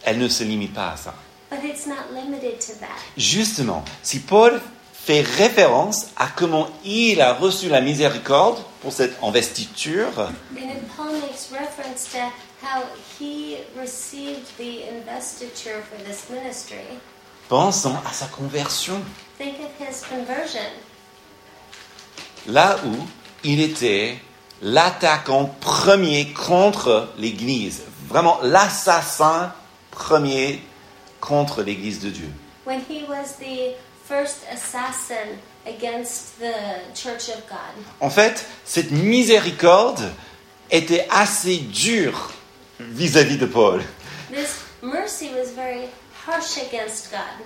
elle 0.03 0.17
ne 0.19 0.27
se 0.27 0.43
limite 0.43 0.73
pas 0.73 0.91
à 0.93 0.97
ça. 0.97 1.13
but 1.49 1.59
it's 1.63 1.85
not 1.85 2.11
limited 2.13 2.59
to 2.59 2.73
that. 2.79 2.97
Justement, 3.17 3.83
si 4.03 4.19
Paul 4.19 4.59
fait 4.93 5.21
référence 5.21 6.07
à 6.15 6.27
comment 6.27 6.69
il 6.85 7.21
a 7.21 7.33
reçu 7.33 7.69
la 7.69 7.81
miséricorde 7.81 8.59
pour 8.81 8.93
cette 8.93 9.17
investiture, 9.23 10.07
And 10.19 10.33
if 10.55 10.95
Paul 10.95 11.11
makes 11.21 11.49
reference 11.51 12.05
to 12.13 12.19
how 12.63 12.83
he 13.19 13.57
received 13.77 14.45
the 14.57 14.83
investiture 14.89 15.81
for 15.89 15.97
this 16.05 16.29
ministry, 16.29 16.77
pensons 17.49 17.95
à 18.09 18.13
sa 18.13 18.27
conversion. 18.27 19.01
Là 22.47 22.77
où 22.85 22.95
il 23.43 23.61
était 23.61 24.17
l'attaquant 24.61 25.45
premier 25.59 26.33
contre 26.33 27.09
l'Église, 27.17 27.83
vraiment 28.07 28.39
l'assassin 28.41 29.53
premier 29.91 30.61
contre 31.19 31.61
l'Église 31.63 31.99
de 31.99 32.09
Dieu. 32.09 32.29
When 32.65 32.81
he 32.89 33.03
was 33.07 33.37
the 33.39 33.75
first 34.07 34.39
assassin 34.51 35.37
against 35.65 36.39
the 36.39 36.95
church 36.95 37.29
of 37.29 37.41
God. 37.47 37.83
En 37.99 38.09
fait, 38.09 38.45
cette 38.65 38.91
miséricorde 38.91 40.11
était 40.69 41.07
assez 41.09 41.57
dure 41.57 42.31
vis-à-vis 42.79 43.37
de 43.37 43.45
Paul, 43.45 43.81
This 44.31 44.61
mercy 44.81 45.29
was 45.35 45.51
very 45.53 45.89
harsh 46.25 46.57
against 46.57 47.11
God. 47.11 47.45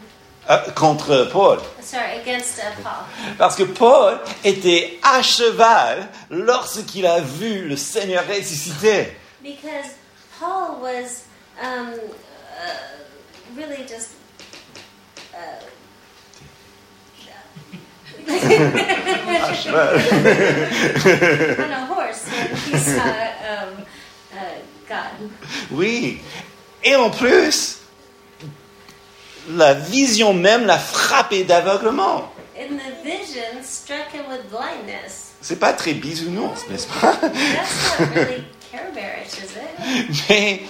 Euh, 0.50 0.72
contre 0.76 1.30
Paul. 1.32 1.60
Sorry, 1.82 2.20
against 2.22 2.60
uh, 2.60 2.82
Paul. 2.84 3.06
Parce 3.38 3.56
que 3.56 3.64
Paul 3.64 4.20
était 4.44 5.00
à 5.04 5.22
cheval 5.22 6.08
lorsqu'il 6.30 7.06
a 7.06 7.20
vu 7.20 7.68
le 7.68 7.78
Seigneur 7.78 8.24
ressuscité. 8.28 9.16
Because 9.42 9.92
Paul 10.40 10.82
was 10.82 11.24
um, 11.62 11.94
uh, 11.94 13.56
really 13.56 13.88
just. 13.88 14.12
Uh, 15.34 15.38
À 18.28 19.54
cheval. 19.54 20.00
on 21.60 21.72
a 21.72 21.86
horse 21.86 22.26
when 22.26 22.56
he 22.56 22.78
saw 22.78 23.04
um, 23.04 23.86
uh, 24.34 24.60
God. 24.88 25.30
Oui. 25.72 26.22
Et 26.84 26.96
en 26.96 27.10
plus, 27.10 27.80
la 29.50 29.74
vision 29.74 30.34
même 30.34 30.66
l'a 30.66 30.78
frappé 30.80 31.44
d'aveuglement. 31.44 32.32
And 32.58 32.78
the 32.78 33.04
vision 33.04 33.62
struck 33.64 34.14
him 34.14 34.24
with 34.30 34.50
blindness. 34.50 35.34
C'est 35.42 35.60
pas 35.60 35.74
très 35.74 35.94
bisounours, 35.94 36.68
n'est-ce 36.70 36.88
pas? 36.88 37.16
Really 38.00 38.44
bearish? 38.94 40.26
Mais 40.30 40.62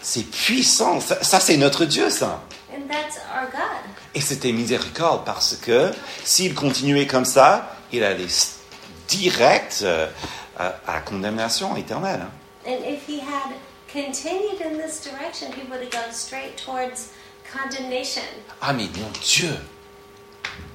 c'est 0.00 0.24
puissant. 0.30 1.00
Ça, 1.00 1.22
ça, 1.22 1.40
c'est 1.40 1.56
notre 1.56 1.84
Dieu, 1.84 2.08
ça. 2.10 2.42
And 2.72 2.82
that's 2.88 3.16
our 3.34 3.50
God. 3.50 3.90
Et 4.14 4.20
c'était 4.20 4.52
miséricorde 4.52 5.24
parce 5.24 5.56
que 5.56 5.90
s'il 6.24 6.54
continuait 6.54 7.06
comme 7.06 7.24
ça, 7.24 7.76
il 7.92 8.02
allait 8.04 8.26
direct 9.08 9.80
euh, 9.82 10.06
à, 10.58 10.74
à 10.86 10.94
la 10.94 11.00
condamnation 11.00 11.76
éternelle. 11.76 12.20
hein. 12.22 12.30
And 12.66 12.78
if 12.88 13.06
he 13.06 13.20
had 13.20 13.52
continued 13.92 14.60
in 14.64 14.78
this 14.78 15.00
direction, 15.02 15.48
he 15.52 15.68
would 15.70 15.82
have 15.82 15.90
gone 15.90 16.12
straight 16.12 16.56
towards 16.64 17.10
condemnation. 17.52 18.22
Ah 18.60 18.72
mais 18.72 18.88
mon 18.96 19.10
Dieu, 19.22 19.56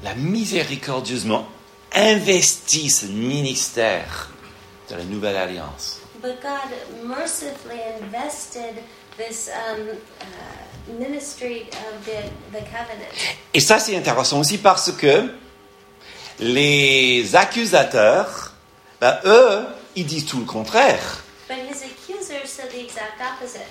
l'a 0.04 0.16
miséricordieusement 0.16 1.48
investi 1.94 2.90
ce 2.90 3.06
ministère 3.08 4.30
de 4.90 4.96
la 4.96 5.04
nouvelle 5.04 5.38
alliance. 5.38 6.00
But 6.22 6.42
God 6.42 7.08
mercifully 7.08 7.80
invested 8.02 8.84
this 9.18 9.50
um, 9.50 9.88
uh, 10.22 11.00
ministry 11.00 11.68
of 11.72 12.06
the, 12.06 12.30
the 12.52 12.64
covenant. 12.66 13.10
Et 13.54 13.60
ça 13.60 13.80
c'est 13.80 13.96
intéressant 13.96 14.40
aussi 14.40 14.58
parce 14.58 14.92
que 14.92 15.32
les 16.40 17.36
accusateurs, 17.36 18.54
ben, 19.02 19.20
eux, 19.26 19.66
ils 19.96 20.06
disent 20.06 20.26
tout 20.26 20.40
le 20.40 20.46
contraire. 20.46 21.24
But 21.48 21.58
his 21.58 21.84
accusers 21.84 22.48
said 22.48 22.70
the 22.72 22.80
exact 22.80 23.20
opposite. 23.20 23.68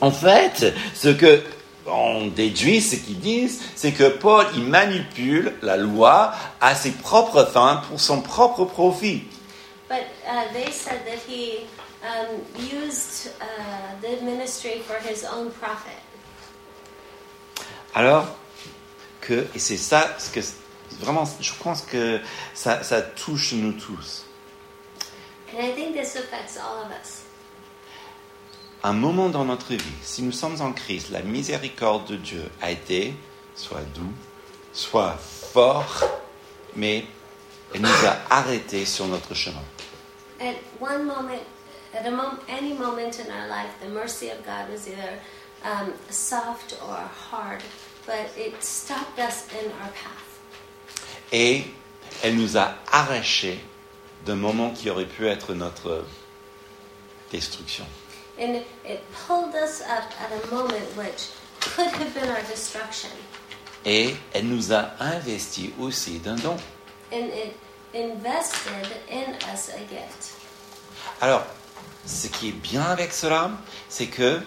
En 0.00 0.10
fait, 0.10 0.72
ce 0.94 1.08
que 1.08 1.42
on 1.90 2.28
déduit, 2.28 2.80
ce 2.80 2.96
qu'ils 2.96 3.20
disent, 3.20 3.60
c'est 3.74 3.92
que 3.92 4.08
Paul, 4.08 4.46
il 4.54 4.64
manipule 4.64 5.54
la 5.62 5.76
loi 5.76 6.32
à 6.60 6.74
ses 6.74 6.92
propres 6.92 7.44
fins 7.44 7.82
pour 7.88 8.00
son 8.00 8.20
propre 8.22 8.64
profit. 8.64 9.22
But 9.88 10.06
uh, 10.24 10.52
they 10.52 10.70
said 10.70 11.04
that 11.06 11.18
he 11.28 11.66
um, 12.02 12.40
used 12.56 13.32
uh, 13.40 14.00
the 14.00 14.22
ministry 14.22 14.80
for 14.86 14.96
his 14.96 15.24
own 15.24 15.50
profit. 15.50 15.98
Alors 17.94 18.26
que, 19.20 19.46
et 19.54 19.58
c'est 19.58 19.76
ça, 19.76 20.16
ce 20.18 20.30
que 20.30 20.40
vraiment, 21.00 21.24
je 21.40 21.52
pense 21.62 21.82
que 21.82 22.20
ça, 22.54 22.82
ça 22.84 23.02
touche 23.02 23.52
nous 23.52 23.72
tous. 23.72 24.24
And 25.52 25.60
I 25.60 25.72
think 25.72 25.96
this 25.96 26.14
affects 26.14 26.56
all 26.56 26.84
of 26.84 26.92
us. 26.92 27.24
Un 28.82 28.92
moment 28.94 29.28
dans 29.28 29.44
notre 29.44 29.74
vie, 29.74 29.96
si 30.02 30.22
nous 30.22 30.32
sommes 30.32 30.60
en 30.62 30.72
Christ, 30.72 31.10
la 31.10 31.20
miséricorde 31.22 32.06
de 32.06 32.16
Dieu 32.16 32.50
a 32.62 32.70
été 32.70 33.14
soit 33.54 33.82
doux, 33.94 34.12
soit 34.72 35.18
fort, 35.52 36.02
mais 36.76 37.04
elle 37.74 37.82
nous 37.82 38.06
a 38.06 38.16
arrêtés 38.30 38.86
sur 38.86 39.06
notre 39.06 39.34
chemin. 39.34 39.62
At 40.40 40.54
one 40.80 41.04
moment, 41.04 41.42
at 41.94 42.06
a 42.06 42.10
mom- 42.10 42.38
any 42.48 42.72
moment 42.72 43.18
in 43.18 43.30
our 43.30 43.48
life, 43.48 43.70
the 43.82 43.88
mercy 43.90 44.30
of 44.30 44.38
God 44.46 44.70
was 44.72 44.88
either 44.88 45.18
um, 45.62 45.92
soft 46.08 46.74
or 46.82 46.96
hard, 47.30 47.60
but 48.06 48.30
it 48.38 48.54
stopped 48.62 49.18
us 49.18 49.44
in 49.52 49.66
our 49.82 49.90
path. 49.90 50.40
Et 51.32 51.64
elle 52.22 52.36
nous 52.36 52.56
a 52.56 52.74
arrachés 52.90 53.60
d'un 54.24 54.36
moment 54.36 54.70
qui 54.70 54.88
aurait 54.88 55.04
pu 55.06 55.26
être 55.28 55.52
notre 55.52 56.04
destruction. 57.30 57.84
And 58.40 58.64
it 58.84 59.02
pulled 59.12 59.54
us 59.54 59.82
up 59.82 60.10
at 60.18 60.32
a 60.32 60.54
moment 60.54 60.86
which 60.96 61.28
could 61.60 61.88
have 61.88 62.14
been 62.14 62.28
our 62.28 62.42
destruction. 62.48 63.10
Et 63.84 64.16
elle 64.32 64.44
nous 64.44 64.72
a 64.72 64.92
investis 65.00 65.72
aussi 65.78 66.18
d'un 66.18 66.36
don. 66.36 66.56
And 67.12 67.30
it 67.32 67.54
invested 67.92 68.88
in 69.10 69.34
us 69.52 69.68
a 69.68 69.80
gift. 69.88 70.32
Alors, 71.20 71.44
ce 72.06 72.28
qui 72.28 72.48
est 72.48 72.52
bien 72.62 72.82
avec 72.82 73.12
cela, 73.12 73.50
c'est 73.88 74.06
que 74.06 74.40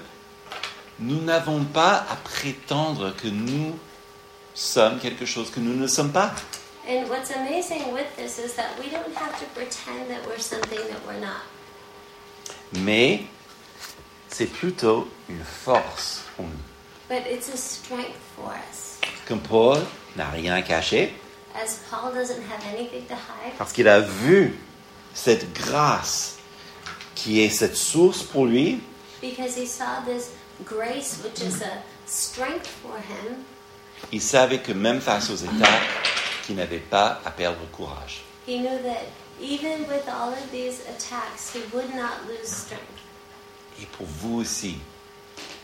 nous 1.00 1.22
n'avons 1.22 1.64
pas 1.64 2.06
à 2.10 2.16
prétendre 2.16 3.16
que 3.16 3.28
nous 3.28 3.78
sommes 4.54 5.00
quelque 5.00 5.26
chose 5.26 5.52
que 5.52 5.60
nous 5.60 5.76
ne 5.76 5.88
sommes 5.88 6.12
pas. 6.12 6.34
And 6.88 7.08
what's 7.10 7.32
amazing 7.32 7.94
with 7.94 8.08
this 8.18 8.40
is 8.40 8.56
that 8.56 8.78
we 8.80 8.90
don't 8.90 9.16
have 9.16 9.40
to 9.40 9.46
pretend 9.54 10.10
that 10.10 10.26
we're 10.28 10.40
something 10.40 10.80
that 10.80 11.00
we're 11.08 11.20
not. 11.20 11.44
Mais 12.74 13.22
c'est 14.34 14.48
plutôt 14.48 15.08
une 15.30 15.44
force 15.44 16.24
pour 16.36 16.46
nous. 16.46 16.52
But 17.10 17.28
it's 17.30 17.50
a 17.50 17.58
strength 17.58 18.18
for 18.36 18.52
us. 18.54 19.00
Comme 19.28 19.40
Paul 19.42 19.80
n'a 20.16 20.30
rien 20.30 20.62
caché, 20.62 21.13
As 21.56 21.80
Paul 21.90 22.12
doesn't 22.13 22.42
have 22.50 22.66
anything 22.74 23.06
to 23.08 23.13
hide, 23.13 23.54
parce 23.60 23.74
qu'il 23.74 23.88
a 23.88 24.00
vu 24.00 24.56
cette 25.13 25.54
grâce 25.54 26.38
qui 27.13 27.42
est 27.42 27.50
cette 27.50 27.75
source 27.75 28.24
pour 28.24 28.48
lui, 28.48 28.82
because 29.22 29.56
he 29.56 29.68
saw 29.68 30.04
this 30.04 30.32
grace, 30.66 31.20
which 31.24 31.42
is 31.42 31.62
a 31.62 31.84
strength 32.08 32.68
for 32.68 32.98
him, 32.98 33.36
il 34.12 34.22
savait 34.22 34.60
que 34.63 34.72
même 34.74 35.00
face 35.00 35.30
aux 35.30 35.36
états, 35.36 35.80
qu'il 36.44 36.56
n'avait 36.56 36.80
pas 36.80 37.22
à 37.24 37.30
perdre 37.30 37.60
courage. 37.72 38.24
he 38.48 38.58
knew 38.58 38.82
that 38.82 39.06
even 39.40 39.88
with 39.88 40.10
all 40.10 40.34
of 40.34 40.52
these 40.52 40.82
attacks, 40.90 41.54
he 41.54 41.62
would 41.72 41.94
not 41.94 42.25
lose 42.28 42.50
strength. 42.50 43.02
Et 43.82 43.86
pour 43.98 44.06
vous 44.08 44.39
aussi, 44.39 44.75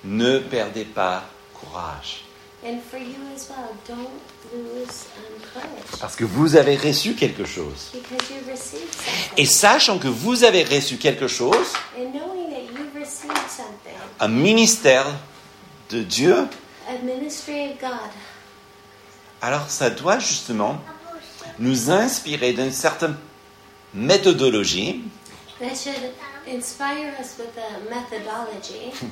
ne 0.03 0.39
perdez 0.39 0.85
pas 0.85 1.23
courage. 1.53 2.23
And 2.61 2.79
for 2.91 2.99
you 2.99 3.15
as 3.33 3.47
well, 3.49 3.69
don't 3.87 4.09
lose 4.53 5.05
um, 5.17 5.39
courage 5.53 5.99
Parce 6.01 6.15
que 6.17 6.25
vous 6.25 6.57
avez 6.57 6.75
reçu 6.75 7.15
quelque 7.15 7.45
chose. 7.45 7.91
because 7.93 8.29
you 8.29 8.51
received 8.51 8.93
Et 9.37 9.45
sachant 9.45 9.97
que 9.97 10.09
vous 10.09 10.43
avez 10.43 10.63
reçu 10.65 10.97
quelque 10.97 11.27
chose, 11.29 11.67
And 11.97 12.11
knowing 12.11 12.49
that 12.49 12.73
you've 12.73 12.93
received 12.93 13.49
something, 13.49 13.93
un 14.19 14.27
ministère 14.27 15.05
de 15.89 16.03
Dieu, 16.03 16.35
a 16.89 16.97
ministry 17.01 17.71
of 17.71 17.79
God, 17.79 18.09
alors 19.41 19.69
ça 19.69 19.89
doit 19.89 20.19
justement 20.19 20.81
nous 21.59 21.89
inspirer 21.91 22.51
d'une 22.51 22.73
certaine 22.73 23.15
méthodologie, 23.93 25.01
that 25.61 25.75
should 25.75 25.95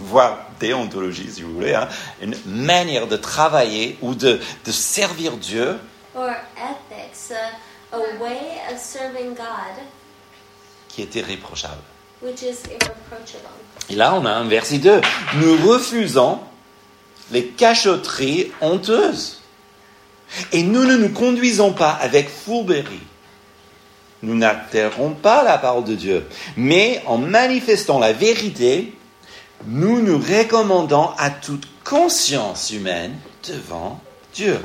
voire 0.01 0.39
déontologie 0.59 1.29
si 1.31 1.41
vous 1.41 1.53
voulez, 1.53 1.75
hein, 1.75 1.87
une 2.21 2.35
manière 2.45 3.07
de 3.07 3.17
travailler 3.17 3.97
ou 4.01 4.15
de, 4.15 4.39
de 4.65 4.71
servir 4.71 5.37
Dieu 5.37 5.79
or 6.15 6.31
ethics, 6.57 7.31
a, 7.31 7.95
a 7.95 7.99
way 8.19 8.59
of 8.71 8.79
serving 8.79 9.35
God 9.35 9.83
qui 10.89 11.03
était 11.03 11.21
réprochable. 11.21 11.83
which 12.21 12.41
is. 12.41 12.63
Et 13.89 13.95
là, 13.95 14.15
on 14.15 14.25
a 14.25 14.31
un 14.31 14.47
verset 14.47 14.79
2. 14.79 15.01
Nous 15.35 15.57
refusons 15.67 16.39
les 17.31 17.47
cachotteries 17.47 18.51
honteuses. 18.61 19.41
Et 20.51 20.63
nous 20.63 20.85
ne 20.85 20.97
nous 20.97 21.09
conduisons 21.09 21.71
pas 21.73 21.91
avec 21.91 22.29
fourberie. 22.29 23.01
Nous 24.23 24.35
n'altérons 24.35 25.11
pas 25.11 25.43
la 25.43 25.57
parole 25.57 25.83
de 25.83 25.95
Dieu. 25.95 26.27
Mais 26.55 27.01
en 27.05 27.17
manifestant 27.17 27.99
la 27.99 28.13
vérité, 28.13 28.93
nous 29.65 30.01
nous 30.01 30.17
recommandons 30.17 31.09
à 31.17 31.29
toute 31.29 31.67
conscience 31.83 32.71
humaine 32.71 33.15
devant 33.47 33.99
Dieu. 34.33 34.59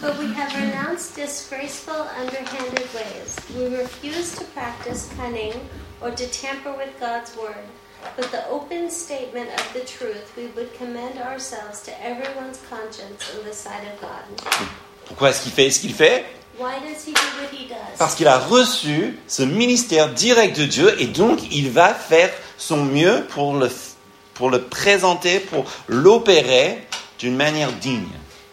But 0.00 0.18
we 0.18 0.32
have 0.34 0.54
renounced 0.54 1.14
disgraceful, 1.14 2.06
underhanded 2.18 2.88
ways. 2.94 3.36
We 3.54 3.76
refuse 3.76 4.34
to 4.36 4.44
practice 4.54 5.10
cunning 5.16 5.52
or 6.00 6.10
to 6.10 6.26
tamper 6.30 6.72
with 6.72 6.98
God's 6.98 7.36
word. 7.36 7.68
But 8.16 8.30
the 8.32 8.48
open 8.48 8.90
statement 8.90 9.50
of 9.50 9.72
the 9.74 9.80
truth, 9.80 10.32
we 10.38 10.46
would 10.56 10.72
commend 10.78 11.18
ourselves 11.18 11.82
to 11.82 11.92
everyone's 12.02 12.58
conscience 12.70 13.30
in 13.36 13.44
the 13.44 13.52
sight 13.52 13.84
of 13.92 14.00
God. 14.00 14.24
Pourquoi 15.06 15.30
est-ce 15.30 15.42
qu'il 15.42 15.52
fait 15.52 15.70
ce 15.70 15.80
qu'il 15.80 15.92
fait? 15.92 16.24
Parce 17.98 18.14
qu'il 18.14 18.28
a 18.28 18.38
reçu 18.38 19.18
ce 19.26 19.42
ministère 19.42 20.10
direct 20.10 20.58
de 20.58 20.64
Dieu 20.64 21.00
et 21.00 21.06
donc 21.06 21.40
il 21.50 21.70
va 21.70 21.94
faire 21.94 22.30
son 22.58 22.84
mieux 22.84 23.24
pour 23.30 23.54
le, 23.54 23.68
pour 24.34 24.50
le 24.50 24.62
présenter, 24.62 25.40
pour 25.40 25.64
l'opérer 25.88 26.86
d'une 27.18 27.36
manière 27.36 27.72
digne. 27.72 28.08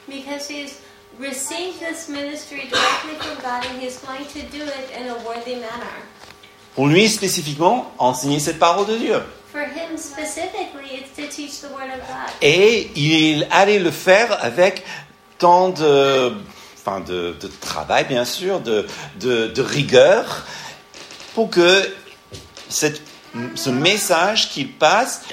Because 0.07 0.49
he's 0.49 0.77
received 1.19 1.79
this 1.79 2.07
ministry 2.07 2.69
directly 2.69 3.15
from 3.19 3.35
God 3.41 3.65
and 3.65 3.81
he's 3.81 3.99
going 3.99 4.25
to 4.33 4.41
do 4.55 4.63
it 4.63 4.91
in 4.97 5.09
a 5.09 5.15
worthy 5.25 5.55
manner. 5.55 5.91
Pour 6.75 6.87
lui 6.87 7.09
spécifiquement, 7.09 7.91
enseigner 7.97 8.39
cette 8.39 8.59
parole 8.59 8.85
de 8.85 8.97
Dieu. 8.97 9.21
For 9.51 9.61
him 9.61 9.97
specifically, 9.97 11.01
it's 11.01 11.15
to 11.15 11.27
teach 11.27 11.61
the 11.61 11.71
word 11.73 11.89
of 11.89 12.07
God. 12.07 12.29
Et 12.41 12.91
il 12.95 13.47
allait 13.51 13.79
le 13.79 13.91
faire 13.91 14.37
avec 14.43 14.83
tant 15.39 15.69
de, 15.69 16.33
enfin 16.87 17.01
de, 17.01 17.35
de 17.39 17.47
travail, 17.47 18.05
bien 18.05 18.25
sûr, 18.25 18.61
de, 18.61 18.87
de, 19.19 19.47
de 19.47 19.61
rigueur, 19.61 20.45
pour 21.35 21.49
que 21.49 21.93
cette, 22.69 23.01
ce 23.55 23.69
message 23.69 24.49
qu'il 24.49 24.71
passe 24.71 25.23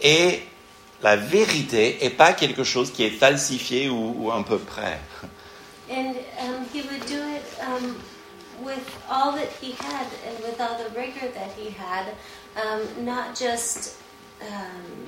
est 0.00 0.42
la 1.02 1.16
vérité 1.16 2.04
et 2.04 2.10
pas 2.10 2.32
quelque 2.32 2.64
chose 2.64 2.92
qui 2.92 3.04
est 3.04 3.10
falsifié 3.10 3.88
ou, 3.88 4.14
ou 4.18 4.32
un 4.32 4.42
peu 4.42 4.58
près. 4.58 4.98
And 5.90 6.16
um, 6.40 6.66
he 6.74 6.82
would 6.82 7.06
do 7.06 7.16
it 7.16 7.42
um, 7.62 7.96
with 8.62 8.84
all 9.10 9.32
that 9.32 9.48
he 9.62 9.72
had 9.72 10.06
and 10.26 10.38
with 10.44 10.60
all 10.60 10.76
the 10.76 10.90
rigor 10.94 11.32
that 11.32 11.50
he 11.56 11.70
had, 11.70 12.12
um, 12.56 13.04
not 13.04 13.34
just 13.34 13.94
um, 14.42 15.06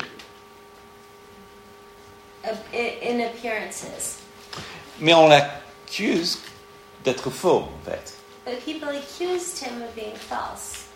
in 2.73 3.21
appearances. 3.21 4.17
Mais 5.01 5.15
on 5.15 5.31
l'accuse 5.91 6.39
d'être 7.05 7.31
faux, 7.31 7.65
en 7.65 7.85
fait. 7.85 8.15
But 8.45 8.65
people 8.65 8.89
accused 8.89 9.59
him 9.59 9.83
of 9.83 9.95
being 9.95 10.15
false. 10.15 10.87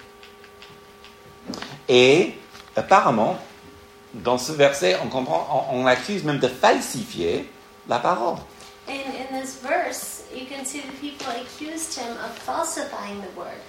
Et 1.88 2.34
apparemment, 2.76 3.38
dans 4.14 4.38
ce 4.38 4.52
verset, 4.52 4.96
on 5.04 5.08
comprend, 5.08 5.68
on, 5.70 5.80
on 5.80 5.84
l'accuse 5.84 6.24
même 6.24 6.38
de 6.38 6.48
falsifier 6.48 7.50
la 7.88 7.98
parole. 7.98 8.36
In, 8.88 8.92
in 8.94 9.40
this 9.40 9.58
verse, 9.62 10.22
you 10.34 10.46
can 10.46 10.64
see 10.64 10.80
that 10.80 11.00
people 11.00 11.26
accused 11.30 11.98
him 11.98 12.12
of 12.24 12.36
falsifying 12.38 13.20
the 13.20 13.36
word. 13.36 13.60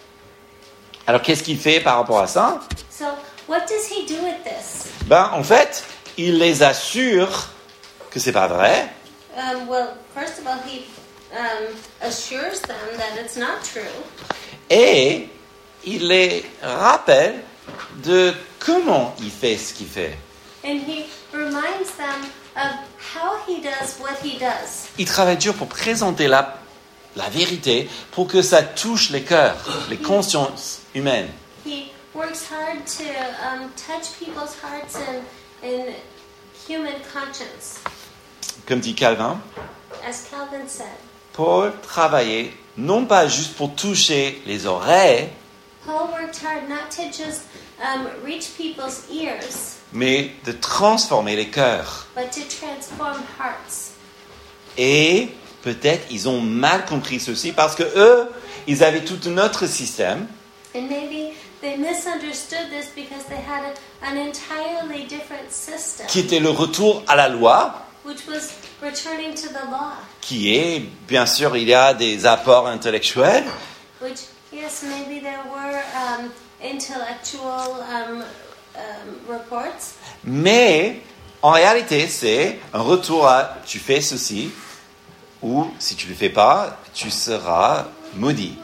Alors 1.08 1.22
qu'est-ce 1.22 1.44
qu'il 1.44 1.60
fait 1.60 1.82
par 1.82 1.98
rapport 1.98 2.20
à 2.20 2.28
ça? 2.28 2.62
So, 2.90 3.06
what 3.48 3.68
does 3.68 3.88
he 3.90 4.06
do 4.08 4.22
with 4.24 4.44
this? 4.44 4.88
Ben, 5.06 5.30
en 5.34 5.44
fait, 5.44 5.84
il 6.18 6.38
les 6.40 6.64
assure 6.64 7.50
que 8.10 8.20
c'est 8.20 8.32
pas 8.32 8.48
vrai, 8.48 8.90
Um, 9.36 9.68
well, 9.68 9.98
first 10.14 10.40
of 10.40 10.48
all, 10.48 10.58
he 10.60 10.86
um, 11.34 11.76
assures 12.02 12.60
them 12.62 12.98
that 12.98 13.18
it's 13.20 13.36
not 13.38 13.64
true, 13.64 13.82
et 14.70 15.30
il 15.86 16.08
les 16.08 16.46
rappelle 16.62 17.44
de 18.04 18.34
comment 18.60 19.14
il 19.20 19.32
fait 19.32 19.58
ce 19.58 19.74
qu'il 19.74 19.88
fait. 19.88 20.18
and 20.64 20.80
he 20.82 21.06
reminds 21.32 21.92
them 21.96 22.24
of 22.56 22.74
how 23.14 23.38
he 23.48 23.62
does 23.62 24.00
what 24.00 24.18
he 24.24 24.38
does. 24.40 24.88
Il 24.98 25.06
travaille 25.06 25.38
dur 25.38 25.54
pour 25.54 25.68
présenter 25.68 26.28
la, 26.28 26.58
la 27.16 27.30
vérité 27.30 27.88
pour 28.12 28.28
que 28.28 28.42
ça 28.42 28.64
touche 28.64 29.10
les 29.12 29.22
cœurs, 29.24 29.58
les 29.90 29.98
consciences 29.98 30.80
humaines. 30.96 31.30
He 31.66 31.92
works 32.16 32.48
hard 32.50 32.86
to 32.98 33.04
um, 33.44 33.70
touch 33.76 34.18
people's 34.20 34.56
hearts 34.62 34.96
and, 34.96 35.22
and 35.64 35.94
human 36.68 36.96
conscience. 37.14 37.80
Comme 38.68 38.80
dit 38.80 38.96
Calvin, 38.96 39.40
As 40.08 40.24
Calvin 40.30 40.68
said, 40.68 40.88
Paul 41.36 41.74
travaillait 41.82 42.52
non 42.78 43.06
pas 43.06 43.28
juste 43.28 43.56
pour 43.56 43.76
toucher 43.76 44.42
les 44.46 44.66
oreilles, 44.66 45.30
Paul 45.86 46.10
worked 46.12 46.42
hard 46.44 46.68
not 46.68 46.90
to 46.96 47.04
just 47.12 47.44
um, 47.80 48.08
reach 48.26 48.56
people's 48.58 49.04
ears, 49.12 49.78
mais 49.94 50.32
de 50.46 50.52
transformer 50.54 51.36
les 51.36 51.50
cœurs. 51.50 52.08
but 52.16 52.32
to 52.32 52.42
transform 52.42 53.22
hearts. 53.40 53.92
Et 54.78 55.30
peut-être 55.62 56.06
ils 56.12 56.28
ont 56.28 56.42
mal 56.42 56.86
compris 56.86 57.20
ceci 57.20 57.52
parce 57.52 57.76
que 57.76 57.84
eux, 57.84 58.28
ils 58.68 58.84
avaient 58.84 59.04
tout 59.06 59.20
un 59.28 59.38
autre 59.38 59.68
système 59.68 60.28
And 60.76 60.90
maybe 60.90 61.34
they 61.62 61.78
misunderstood 61.78 62.70
this 62.70 62.88
because 62.96 63.26
they 63.30 63.38
had 63.38 63.64
a, 63.64 64.06
an 64.06 64.18
entirely 64.18 65.06
different 65.06 65.50
system, 65.52 66.06
qui 66.08 66.20
était 66.20 66.40
le 66.40 66.50
retour 66.50 67.04
à 67.08 67.16
la 67.16 67.30
loi, 67.30 67.85
which 68.06 68.28
was 68.28 68.54
returning 68.82 69.34
to 69.34 69.50
the 69.50 69.66
law, 69.72 69.94
qui 70.22 70.56
est, 70.56 70.82
bien 71.08 71.26
sûr, 71.26 71.58
il 71.58 71.68
y 71.68 71.74
a 71.74 71.94
des 71.94 72.26
apports 72.26 72.68
intellectuels, 72.68 73.46
which, 74.00 74.28
yes, 74.54 74.84
maybe 74.84 75.20
there 75.20 75.42
were 75.52 75.82
um, 75.96 76.32
intellectual 76.62 77.82
um, 77.90 78.24
um, 78.76 79.20
reports, 79.28 79.96
mais 80.24 81.02
en 81.42 81.52
réalité, 81.52 82.08
c'est 82.08 82.60
un 82.74 82.82
retour 82.82 83.28
à 83.28 83.58
tu 83.66 83.80
fais 83.80 84.02
ceci, 84.02 84.52
ou 85.42 85.68
si 85.80 85.96
tu 85.96 86.06
ne 86.06 86.12
le 86.12 86.18
fais 86.18 86.30
pas, 86.30 86.78
tu 86.94 87.10
seras 87.10 87.88
maudit. 88.16 88.58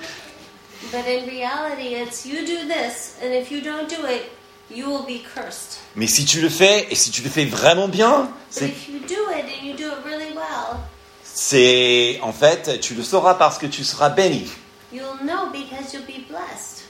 but 0.92 1.06
in 1.08 1.28
reality, 1.28 1.96
it's 1.96 2.26
you 2.26 2.46
do 2.46 2.68
this, 2.68 3.18
and 3.24 3.34
if 3.34 3.52
you 3.52 3.62
don't 3.62 3.90
do 3.90 4.06
it, 4.06 4.30
you 4.76 4.86
will 4.88 5.06
be 5.06 5.22
cursed. 5.34 5.78
Mais 5.96 6.08
si 6.08 6.26
tu 6.26 6.42
le 6.42 6.50
fais, 6.50 6.88
et 6.90 6.96
si 6.96 7.12
tu 7.12 7.22
le 7.22 7.30
fais 7.30 7.46
vraiment 7.46 7.88
bien, 7.88 8.24
But 8.24 8.32
c'est 8.50 8.68
if 8.70 8.88
you 8.88 9.00
do 9.00 9.32
it 9.32 9.46
and 9.46 9.66
you 9.66 9.74
do 9.74 9.84
it 9.88 10.04
really 10.06 10.34
well, 10.34 10.78
c'est- 11.24 12.20
en 12.22 12.34
fait, 12.34 12.80
tu 12.82 12.94
le 12.96 13.04
sauras 13.04 13.36
parce 13.36 13.58
que 13.58 13.66
tu 13.68 13.84
seras 13.84 14.10
béni. 14.10 14.50
you'll 14.94 15.04
know 15.22 15.50
because 15.52 15.94
you'll 15.94 16.06
be 16.06 16.26
blessed. 16.28 16.84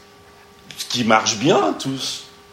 Ce 0.77 0.85
qui 0.85 1.03
marche 1.03 1.37
bien, 1.37 1.73
tout, 1.79 1.99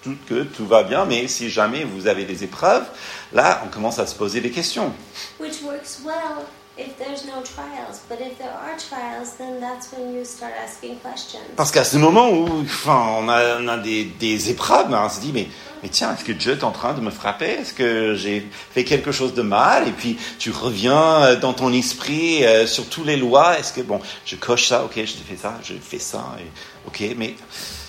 tout- 0.02 0.16
que 0.28 0.42
tout 0.42 0.66
va 0.66 0.82
bien, 0.82 1.04
mais 1.06 1.28
si 1.28 1.48
jamais 1.50 1.84
vous 1.84 2.06
avez 2.06 2.24
des 2.24 2.44
épreuves, 2.44 2.84
là, 3.32 3.62
on 3.64 3.68
commence 3.68 3.98
à 3.98 4.06
se 4.06 4.14
poser 4.14 4.40
des 4.40 4.50
questions. 4.50 4.92
Which 5.40 5.62
works 5.62 6.00
well 6.04 6.44
if 6.78 6.96
there's 6.96 7.26
no 7.26 7.42
trials. 7.42 8.00
But 8.08 8.20
if 8.20 8.38
there 8.38 8.52
are 8.52 8.76
trials, 8.78 9.34
then 9.36 9.60
that's 9.60 9.92
when 9.92 10.14
you 10.14 10.24
start 10.24 10.52
asking 10.64 11.00
questions. 11.00 11.42
Parce 11.56 11.70
qu'à 11.70 11.84
ce 11.84 11.98
moment 11.98 12.30
où 12.30 12.62
enfin, 12.62 13.16
on 13.18 13.28
a, 13.28 13.58
on 13.60 13.68
a 13.68 13.76
des, 13.78 14.04
des 14.04 14.50
épreuves, 14.50 14.88
ben, 14.88 15.02
on 15.04 15.08
se 15.08 15.20
dit, 15.20 15.32
mais, 15.32 15.48
mais 15.82 15.88
tiens, 15.88 16.14
est-ce 16.14 16.24
que 16.24 16.32
Dieu 16.32 16.52
est 16.52 16.64
en 16.64 16.70
train 16.70 16.94
de 16.94 17.00
me 17.00 17.10
frapper? 17.10 17.50
Est-ce 17.60 17.74
que 17.74 18.14
j'ai 18.14 18.48
fait 18.72 18.84
quelque 18.84 19.12
chose 19.12 19.34
de 19.34 19.42
mal? 19.42 19.88
Et 19.88 19.92
puis 19.92 20.18
tu 20.38 20.50
reviens 20.50 21.22
euh, 21.22 21.36
dans 21.36 21.52
ton 21.52 21.72
esprit 21.72 22.44
euh, 22.44 22.66
sur 22.66 22.88
toutes 22.88 23.06
les 23.06 23.16
lois. 23.16 23.58
Est-ce 23.58 23.72
que, 23.72 23.80
bon, 23.80 24.00
je 24.24 24.36
coche 24.36 24.68
ça, 24.68 24.84
ok, 24.84 24.94
je 24.96 25.12
fais 25.28 25.36
ça, 25.36 25.58
je 25.62 25.74
fais 25.74 25.98
ça, 25.98 26.36
et, 26.38 26.46
ok, 26.86 27.16
mais 27.16 27.34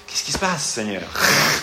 qu'est-ce 0.08 0.24
qui 0.24 0.32
se 0.32 0.40
passe, 0.40 0.64
Seigneur? 0.64 1.04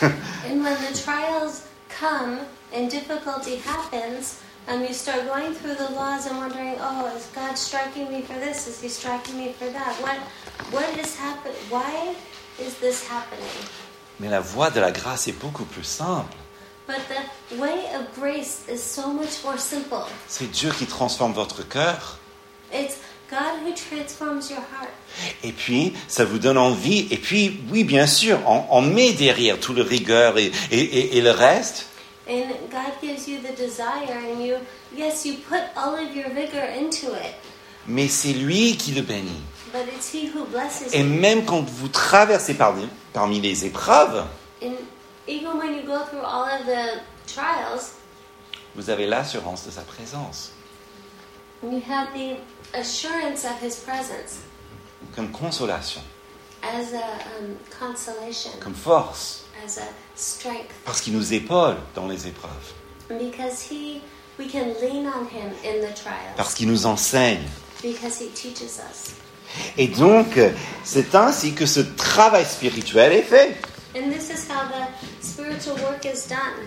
And 0.03 0.63
when 0.63 0.77
the 0.77 0.95
trials 0.95 1.63
come 1.89 2.39
and 2.73 2.89
difficulty 2.89 3.59
happens, 3.67 4.37
um, 4.69 4.83
you 4.83 4.93
start 4.93 5.27
going 5.27 5.53
through 5.55 5.75
the 5.77 5.91
laws 5.95 6.27
and 6.27 6.37
wondering, 6.39 6.75
oh, 6.81 7.07
is 7.17 7.27
God 7.35 7.57
striking 7.57 8.09
me 8.11 8.23
for 8.23 8.35
this? 8.35 8.67
Is 8.67 8.81
He 8.81 8.89
striking 8.89 9.37
me 9.39 9.53
for 9.53 9.67
that? 9.71 9.95
What, 10.01 10.17
what 10.73 10.99
is 10.99 11.17
happening? 11.17 11.57
Why 11.71 12.15
is 12.59 12.75
this 12.81 13.07
happening? 13.09 13.51
Mais 14.19 14.29
la 14.31 14.41
voie 14.41 14.71
de 14.71 14.81
la 14.81 14.91
grâce 14.91 15.29
est 15.29 15.39
beaucoup 15.41 15.65
plus 15.67 15.85
simple. 15.85 16.35
But 16.87 17.01
the 17.51 17.57
way 17.61 17.85
of 17.95 18.07
grace 18.19 18.63
is 18.69 18.79
so 18.81 19.09
much 19.13 19.43
more 19.45 19.59
simple. 19.59 20.07
C'est 20.29 20.51
Dieu 20.51 20.71
qui 20.71 20.87
transforme 20.87 21.33
votre 21.33 21.63
cœur. 21.69 22.19
It's 22.73 22.97
God 23.29 23.61
who 23.65 23.73
transforms 23.75 24.49
your 24.51 24.61
heart. 24.61 24.91
Et 25.43 25.51
puis, 25.53 25.93
ça 26.09 26.25
vous 26.25 26.39
donne 26.39 26.57
envie. 26.59 27.09
Et 27.11 27.17
puis, 27.19 27.61
oui, 27.71 27.83
bien 27.85 28.07
sûr, 28.07 28.39
on, 28.47 28.65
on 28.71 28.83
met 28.83 29.13
derrière 29.13 29.59
tout 29.59 29.75
le 29.75 29.83
rigueur 29.83 30.39
et, 30.39 30.53
et- 30.71 30.79
et- 30.79 31.19
et 31.19 31.21
le 31.21 31.33
reste. 31.33 31.87
And 32.29 32.51
God 32.71 32.93
gives 33.01 33.29
you 33.29 33.39
the 33.41 33.53
desire, 33.57 34.19
and 34.19 34.45
you, 34.45 34.57
yes, 34.95 35.25
you 35.25 35.35
put 35.49 35.61
all 35.77 35.95
of 35.95 36.15
your 36.15 36.29
vigor 36.31 36.65
into 36.77 37.15
it, 37.15 37.35
Mais 37.87 38.09
c'est 38.09 38.33
lui 38.33 38.77
qui 38.77 38.93
le 38.93 39.03
bénit. 39.03 39.43
but 39.73 39.87
it's 39.95 40.13
He 40.13 40.27
who 40.35 40.45
blesses 40.47 40.93
Et 40.93 41.01
you. 41.03 41.05
même 41.21 41.45
quand 41.45 41.63
vous 41.69 41.89
traversez 41.89 42.55
parmi, 42.55 42.89
parmi 43.13 43.41
les 43.41 43.65
épreuves, 43.65 44.27
And 44.61 44.75
even 45.29 45.57
when 45.57 45.75
you 45.75 45.83
go 45.83 46.05
through 46.11 46.25
all 46.25 46.45
of 46.49 46.67
the 46.67 47.01
trials, 47.33 47.93
vous 48.75 48.91
avez 48.91 49.07
l'assurance 49.07 49.65
de 49.65 49.71
sa 49.71 49.83
présence. 49.83 50.51
you 51.63 51.81
have 51.89 52.09
the 52.13 52.37
assurance 52.75 53.45
of 53.45 53.53
His 53.63 53.77
presence 53.77 54.41
Comme 55.15 55.31
consolation, 55.31 56.01
as 56.63 56.93
a 56.93 57.05
um, 57.39 57.57
consolation, 57.71 58.51
comme 58.61 58.75
force. 58.75 59.45
as 59.65 59.79
a 59.79 59.87
strength, 60.17 60.71
Parce 60.85 61.01
qu'il 61.01 61.13
nous 61.15 61.33
épaule 61.35 61.77
dans 61.95 62.07
les 62.09 62.27
épreuves. 62.27 62.73
because 63.09 63.63
He, 63.71 64.01
we 64.39 64.51
can 64.51 64.75
lean 64.83 65.07
on 65.07 65.27
Him 65.27 65.53
in 65.65 65.81
the 65.87 65.95
trials, 65.95 66.35
Parce 66.37 66.55
qu'il 66.55 66.69
nous 66.69 66.87
enseigne. 66.87 67.43
because 67.83 68.21
He 68.21 68.29
teaches 68.35 68.79
us. 68.79 69.13
Et 69.79 69.89
donc, 69.89 70.39
c'est 70.85 71.15
ainsi 71.15 71.53
que 71.55 71.67
ce 71.67 71.81
travail 71.81 72.45
spirituel 72.45 73.13
est 73.13 73.23
fait. 73.23 73.57
And 73.97 74.11
this 74.11 74.29
is 74.29 74.47
how 74.51 74.67
the 74.69 75.25
spiritual 75.25 75.77
work 75.83 76.05
is 76.05 76.29
done 76.29 76.67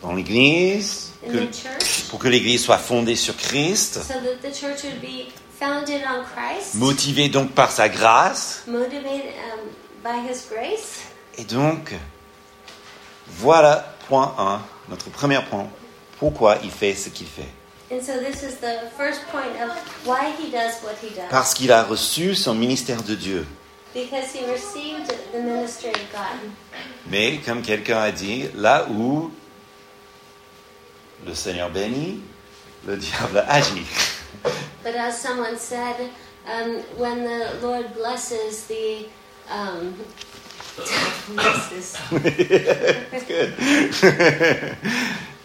Dans 0.00 0.14
l'Église, 0.14 1.10
in 1.26 1.32
que- 1.32 1.38
the 1.46 1.52
church, 1.54 2.04
pour 2.10 2.18
que 2.18 2.28
l'Église 2.28 2.62
soit 2.64 2.78
fondée 2.78 3.16
sur 3.16 3.36
Christ, 3.36 3.94
so 4.02 4.14
that 4.14 4.48
the 4.48 4.52
church 4.54 4.82
would 4.84 5.00
be 5.00 5.26
founded 5.60 6.02
on 6.08 6.24
Christ. 6.24 6.74
motivée 6.76 7.28
donc 7.28 7.52
par 7.52 7.70
sa 7.70 7.88
grâce. 7.88 8.62
motivated 8.66 9.32
um, 9.52 9.68
by 10.02 10.18
His 10.28 10.46
grace. 10.50 11.00
Et 11.38 11.44
donc, 11.44 11.92
voilà 13.26 13.94
point 14.08 14.34
1, 14.38 14.60
notre 14.88 15.10
premier 15.10 15.40
point, 15.48 15.68
pourquoi 16.18 16.58
il 16.62 16.70
fait 16.70 16.94
ce 16.94 17.08
qu'il 17.08 17.26
fait. 17.26 17.48
And 17.90 18.02
so 18.02 18.18
this 18.18 18.42
is 18.42 18.56
the 18.56 18.90
first 18.96 19.20
point 19.30 19.54
of 19.60 19.70
why 20.06 20.30
He 20.38 20.50
does 20.50 20.82
what 20.82 20.94
He 21.02 21.10
does. 21.10 21.28
Parce 21.30 21.52
qu'il 21.52 21.70
a 21.70 21.82
reçu 21.82 22.34
son 22.34 22.54
ministère 22.54 23.02
de 23.02 23.14
Dieu. 23.14 23.46
Because 23.92 24.32
He 24.32 24.46
received 24.46 25.12
the 25.32 25.40
ministry 25.40 25.90
of 25.90 26.00
God. 26.10 26.50
Mais 27.10 27.38
comme 27.44 27.60
quelqu'un 27.60 27.98
a 27.98 28.10
dit, 28.10 28.48
là 28.54 28.86
où 28.88 29.30
le 31.26 31.34
Seigneur 31.34 31.68
bénit, 31.68 32.22
le 32.86 32.96
diable 32.98 33.44
agit. 33.46 33.86
But 34.82 34.96
as 34.96 35.12
someone 35.12 35.58
said, 35.58 35.96
um, 36.46 36.82
when 36.96 37.24
the 37.24 37.60
Lord 37.62 37.92
blesses 37.94 38.66
the 38.68 39.06
um. 39.50 39.94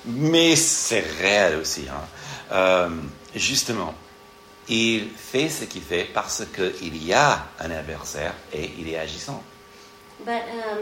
Mais 0.06 0.56
c'est 0.56 1.04
réel 1.20 1.58
aussi. 1.60 1.86
hein. 1.90 2.06
Euh, 2.52 2.90
justement, 3.36 3.94
il 4.70 5.10
fait 5.16 5.50
ce 5.50 5.66
qu'il 5.66 5.82
fait 5.82 6.06
parce 6.14 6.44
qu'il 6.56 7.06
y 7.06 7.14
a 7.14 7.48
un 7.60 7.72
adversaire 7.72 8.34
et 8.54 8.72
il 8.80 8.88
est 8.90 8.98
agissant. 8.98 9.44
But 10.26 10.44
um, 10.52 10.80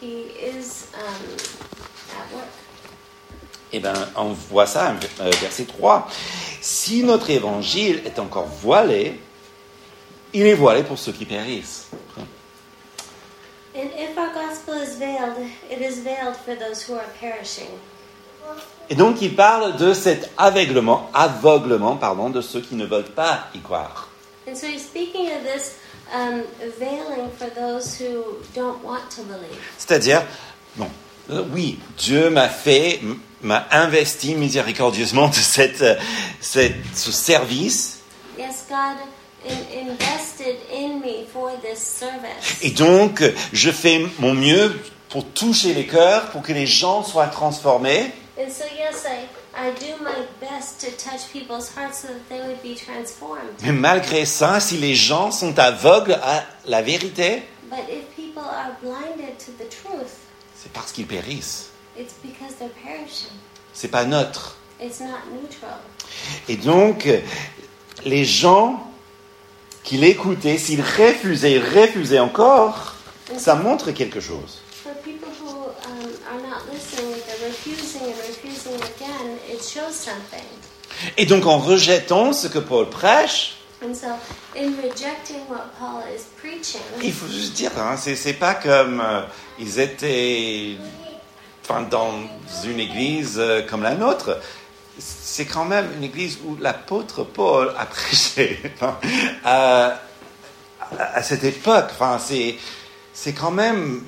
he 0.00 0.26
is 0.42 0.86
um, 0.94 1.36
at 2.18 2.34
work. 2.34 2.46
Eh 3.72 3.80
bien, 3.80 3.92
on 4.16 4.32
voit 4.32 4.66
ça, 4.66 4.94
euh, 5.20 5.30
verset 5.40 5.64
3. 5.64 6.08
Si 6.60 7.02
notre 7.02 7.30
évangile 7.30 8.02
est 8.06 8.18
encore 8.20 8.46
voilé, 8.46 9.20
il 10.32 10.46
est 10.46 10.54
voilé 10.54 10.84
pour 10.84 10.98
ceux 10.98 11.12
qui 11.12 11.24
périssent. 11.24 11.88
Et 18.90 18.94
donc, 18.94 19.22
il 19.22 19.34
parle 19.34 19.76
de 19.76 19.94
cet 19.94 20.30
aveuglement, 20.36 21.10
aveuglement, 21.14 21.96
pardon, 21.96 22.30
de 22.30 22.40
ceux 22.40 22.60
qui 22.60 22.74
ne 22.74 22.84
veulent 22.86 23.04
pas 23.14 23.48
y 23.54 23.60
croire. 23.60 24.08
And 24.46 24.54
so 24.54 24.66
he's 24.66 24.82
speaking 24.82 25.28
of 25.28 25.42
this 25.42 25.76
um, 26.14 26.42
veiling 26.78 27.30
for 27.38 27.48
those 27.54 27.98
who 27.98 28.22
don't 28.54 28.84
want 28.84 29.00
to 29.16 29.22
believe. 29.22 29.58
C'est-à-dire, 29.78 30.22
bon, 30.76 30.88
euh, 31.30 31.42
oui, 31.54 31.78
Dieu 31.96 32.28
m'a 32.28 32.50
fait, 32.50 33.00
m'a 33.42 33.66
investi 33.70 34.34
miséricordieusement 34.34 35.28
de 35.28 35.34
cette, 35.34 35.80
euh, 35.80 35.94
cette- 36.42 36.74
ce 36.94 37.10
service. 37.10 38.00
Yes, 38.38 38.66
God 38.68 38.98
in, 39.44 39.88
invested 39.90 40.56
in 40.72 41.00
me 41.00 41.26
for 41.32 41.50
this 41.60 41.78
service. 41.78 42.62
Et 42.62 42.70
donc, 42.70 43.22
je 43.52 43.70
fais 43.70 44.00
mon 44.18 44.34
mieux 44.34 44.80
pour 45.08 45.24
toucher 45.26 45.74
les 45.74 45.86
cœurs, 45.86 46.30
pour 46.30 46.42
que 46.42 46.52
les 46.52 46.66
gens 46.66 47.02
soient 47.04 47.26
transformés. 47.28 48.10
And 48.36 48.50
so, 48.50 48.64
yes, 48.76 49.04
I, 49.06 49.26
I 49.56 49.70
do 49.78 50.02
my 50.02 50.26
best 50.40 50.80
to 50.80 50.90
touch 50.96 51.30
people's 51.32 51.70
hearts 51.76 52.00
so 52.02 52.08
that 52.08 52.28
they 52.28 52.40
would 52.40 52.60
be 52.62 52.74
transformed. 52.74 53.50
Mais 53.62 53.70
malgré 53.72 54.24
ça, 54.26 54.58
si 54.58 54.76
les 54.78 54.94
gens 54.96 55.30
sont 55.30 55.56
aveugles 55.58 56.18
à 56.22 56.44
la 56.66 56.82
vérité, 56.82 57.42
But 57.70 57.88
if 57.88 58.04
people 58.16 58.42
are 58.42 58.72
blinded 58.82 59.38
to 59.38 59.52
the 59.58 59.68
truth, 59.68 60.10
c'est 60.56 60.72
parce 60.72 60.90
qu'ils 60.92 61.06
périssent. 61.06 61.70
it's 61.96 62.14
because 62.22 62.54
they're 62.58 62.68
perishing. 62.82 63.30
C'est 63.72 63.88
pas 63.88 64.04
neutre. 64.04 64.56
It's 64.80 64.98
not 65.00 65.18
neutral. 65.32 65.78
Et 66.48 66.56
donc, 66.56 67.08
les 68.04 68.24
gens 68.24 68.80
qui 69.84 69.98
l'écoutaient, 69.98 70.58
s'ils 70.58 70.80
refusaient, 70.80 71.58
refusaient 71.58 72.18
encore, 72.18 72.94
ça 73.36 73.54
montre 73.54 73.92
quelque 73.92 74.20
chose. 74.20 74.60
Um. 74.86 74.90
Et 81.16 81.26
donc, 81.26 81.46
en 81.46 81.58
rejetant 81.58 82.32
ce 82.32 82.48
que 82.48 82.58
Paul 82.58 82.88
prêche, 82.88 83.58
And 83.82 83.94
so, 83.94 84.06
in 84.56 84.76
rejecting 84.82 85.46
what 85.50 85.66
Paul 85.78 86.02
is 86.08 86.24
preaching, 86.40 86.80
il 87.02 87.12
faut 87.12 87.26
juste 87.26 87.52
dire, 87.52 87.70
hein, 87.76 87.96
c'est, 87.98 88.16
c'est 88.16 88.32
pas 88.32 88.54
comme 88.54 89.02
euh, 89.04 89.20
ils 89.58 89.78
étaient 89.78 90.76
enfin, 91.62 91.82
dans 91.82 92.12
une 92.64 92.80
église 92.80 93.34
euh, 93.36 93.60
comme 93.68 93.82
la 93.82 93.94
nôtre. 93.94 94.40
C'est 94.98 95.46
quand 95.46 95.64
même 95.64 95.90
une 95.96 96.04
église 96.04 96.38
où 96.44 96.56
l'apôtre 96.56 97.24
Paul 97.24 97.74
a 97.76 97.86
prêché 97.86 98.60
à, 99.44 100.00
cette 101.22 101.44
époque. 101.44 101.88
Enfin, 101.90 102.18
c'est, 102.18 103.32
quand 103.32 103.50
même 103.50 104.04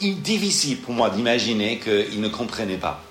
difficile 0.00 0.80
pour 0.80 0.94
moi 0.94 1.10
d'imaginer 1.10 1.78
qu'il 1.78 2.20
ne 2.20 2.28
comprenait 2.28 2.78
pas. 2.78 3.02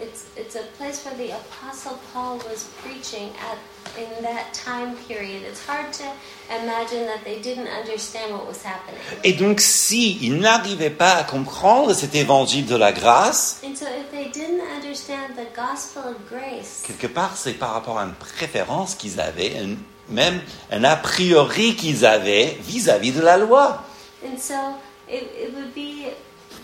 It's, 0.00 0.26
it's 0.36 0.56
a 0.56 0.64
place 0.76 1.04
where 1.04 1.14
the 1.16 1.32
Apostle 1.32 1.98
Paul 2.12 2.38
was 2.38 2.68
preaching 2.82 3.30
at 3.50 3.58
in 3.98 4.22
that 4.22 4.52
time 4.52 4.94
period. 5.08 5.42
It's 5.42 5.64
hard 5.64 5.92
to 5.94 6.04
imagine 6.50 7.06
that 7.06 7.24
they 7.24 7.40
didn't 7.40 7.68
understand 7.68 8.32
what 8.32 8.46
was 8.46 8.62
happening. 8.62 9.00
Et 9.24 9.32
donc, 9.32 9.60
si 9.60 10.18
il 10.22 10.38
n'arrivait 10.38 10.90
pas 10.90 11.14
à 11.14 11.24
comprendre 11.24 11.94
cet 11.94 12.14
évangile 12.14 12.66
de 12.66 12.76
la 12.76 12.92
grâce, 12.92 13.60
And 13.64 13.74
so, 13.74 13.86
if 13.86 14.10
they 14.10 14.26
didn't 14.26 14.62
understand 14.76 15.36
the 15.36 15.46
gospel 15.54 16.02
of 16.02 16.28
grace, 16.28 16.82
quelque 16.86 17.06
part, 17.06 17.36
c'est 17.36 17.54
par 17.54 17.72
rapport 17.72 17.98
à 17.98 18.04
une 18.04 18.14
préférence 18.14 18.94
qu'ils 18.94 19.20
avaient, 19.20 19.54
même 20.08 20.40
un 20.70 20.84
a 20.84 20.96
priori 20.96 21.74
qu'ils 21.74 22.04
avaient 22.04 22.58
vis-à-vis 22.60 23.12
de 23.12 23.22
la 23.22 23.38
loi. 23.38 23.82
And 24.24 24.38
so 24.38 24.54
it, 25.08 25.28
it 25.38 25.54
would 25.54 25.74
be 25.74 26.12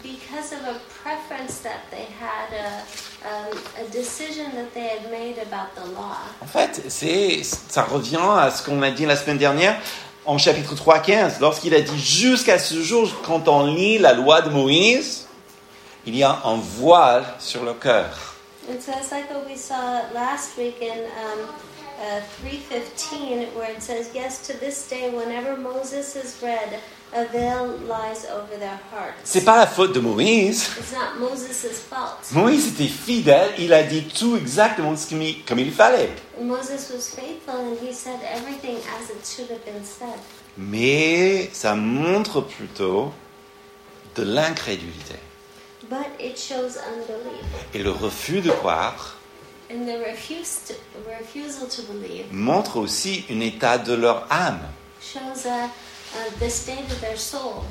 because 0.03 0.53
of 0.53 0.66
a 0.66 0.91
preference 1.03 1.61
that 1.61 1.91
they 1.91 2.07
had, 2.21 2.53
a, 2.53 3.83
a 3.83 3.88
decision 3.91 4.47
that 4.55 4.73
they 4.73 4.88
had 4.88 5.11
made 5.11 5.38
about 5.38 5.75
the 5.75 5.85
law. 5.95 6.17
En 6.41 6.47
fait, 6.47 6.83
c'est, 6.88 7.43
ça 7.43 7.83
revient 7.83 8.19
à 8.38 8.51
ce 8.51 8.62
qu'on 8.62 8.83
a 8.83 8.91
dit 8.91 9.07
la 9.07 9.17
semaine 9.17 9.38
dernière 9.38 9.81
en 10.25 10.38
chapitre 10.38 10.75
3, 10.75 11.01
15, 11.01 11.41
lorsqu'il 11.41 11.75
a 11.75 11.81
dit 11.81 11.99
jusqu'à 11.99 12.59
ce 12.59 12.81
jour, 12.81 13.09
quand 13.27 13.49
on 13.49 13.67
lit 13.67 13.99
la 13.99 14.15
loi 14.15 14.41
de 14.41 14.51
Moïse, 14.51 15.27
il 16.07 16.17
y 16.17 16.23
a 16.23 16.41
un 16.45 16.57
voile 16.57 17.25
sur 17.38 17.65
le 17.65 17.75
cœur. 17.75 18.37
Like 18.69 19.29
what 19.31 19.45
we 19.47 19.57
saw 19.57 20.03
last 20.15 20.57
week 20.57 20.77
in 20.81 21.01
um, 21.01 21.49
uh, 22.03 22.21
315, 22.43 23.55
where 23.57 23.71
it 23.71 23.83
says, 23.83 24.11
Yes, 24.15 24.47
to 24.49 24.53
this 24.59 24.88
day, 24.88 25.11
whenever 25.11 25.57
Moses 25.57 26.17
is 26.17 26.37
read, 26.43 26.81
a 27.15 27.27
veil 27.27 27.67
lies 27.87 28.25
over 28.27 28.57
their 28.59 28.79
hearts. 28.91 29.21
C'est 29.25 29.45
pas 29.45 29.57
la 29.57 29.67
faute 29.67 29.93
de 29.95 30.01
Moïse. 30.01 30.69
It's 30.79 30.93
not 30.93 31.19
Moses' 31.21 31.79
fault. 31.88 32.33
Moïse 32.33 32.69
était 32.69 32.88
fidèle, 32.88 33.51
il 33.59 33.73
a 33.73 33.83
dit 33.83 34.05
tout 34.05 34.37
exactement 34.37 34.97
ce 34.97 35.07
qu'il- 35.09 35.45
comme 35.47 35.59
il 35.59 35.71
fallait. 35.73 36.11
Moses 36.41 36.91
was 36.93 37.09
faithful 37.15 37.55
and 37.55 37.77
he 37.83 37.93
said 37.93 38.19
everything 38.35 38.77
as 38.99 39.11
it 39.11 39.25
should 39.27 39.51
have 39.51 39.65
been 39.65 39.85
said. 39.85 40.19
Mais 40.57 41.51
ça 41.53 41.75
montre 41.75 42.41
plutôt 42.41 43.12
de 44.17 44.23
l'incrédulité. 44.25 45.15
But 45.91 46.07
it 46.19 46.38
shows 46.38 46.79
unbelief. 46.79 47.45
Et 47.75 47.83
le 47.83 47.91
refus 47.91 48.41
de 48.41 48.51
croire 48.51 49.17
montre 52.32 52.76
aussi 52.78 53.24
un 53.30 53.40
état 53.40 53.78
de 53.78 53.94
leur 53.94 54.26
âme, 54.30 54.61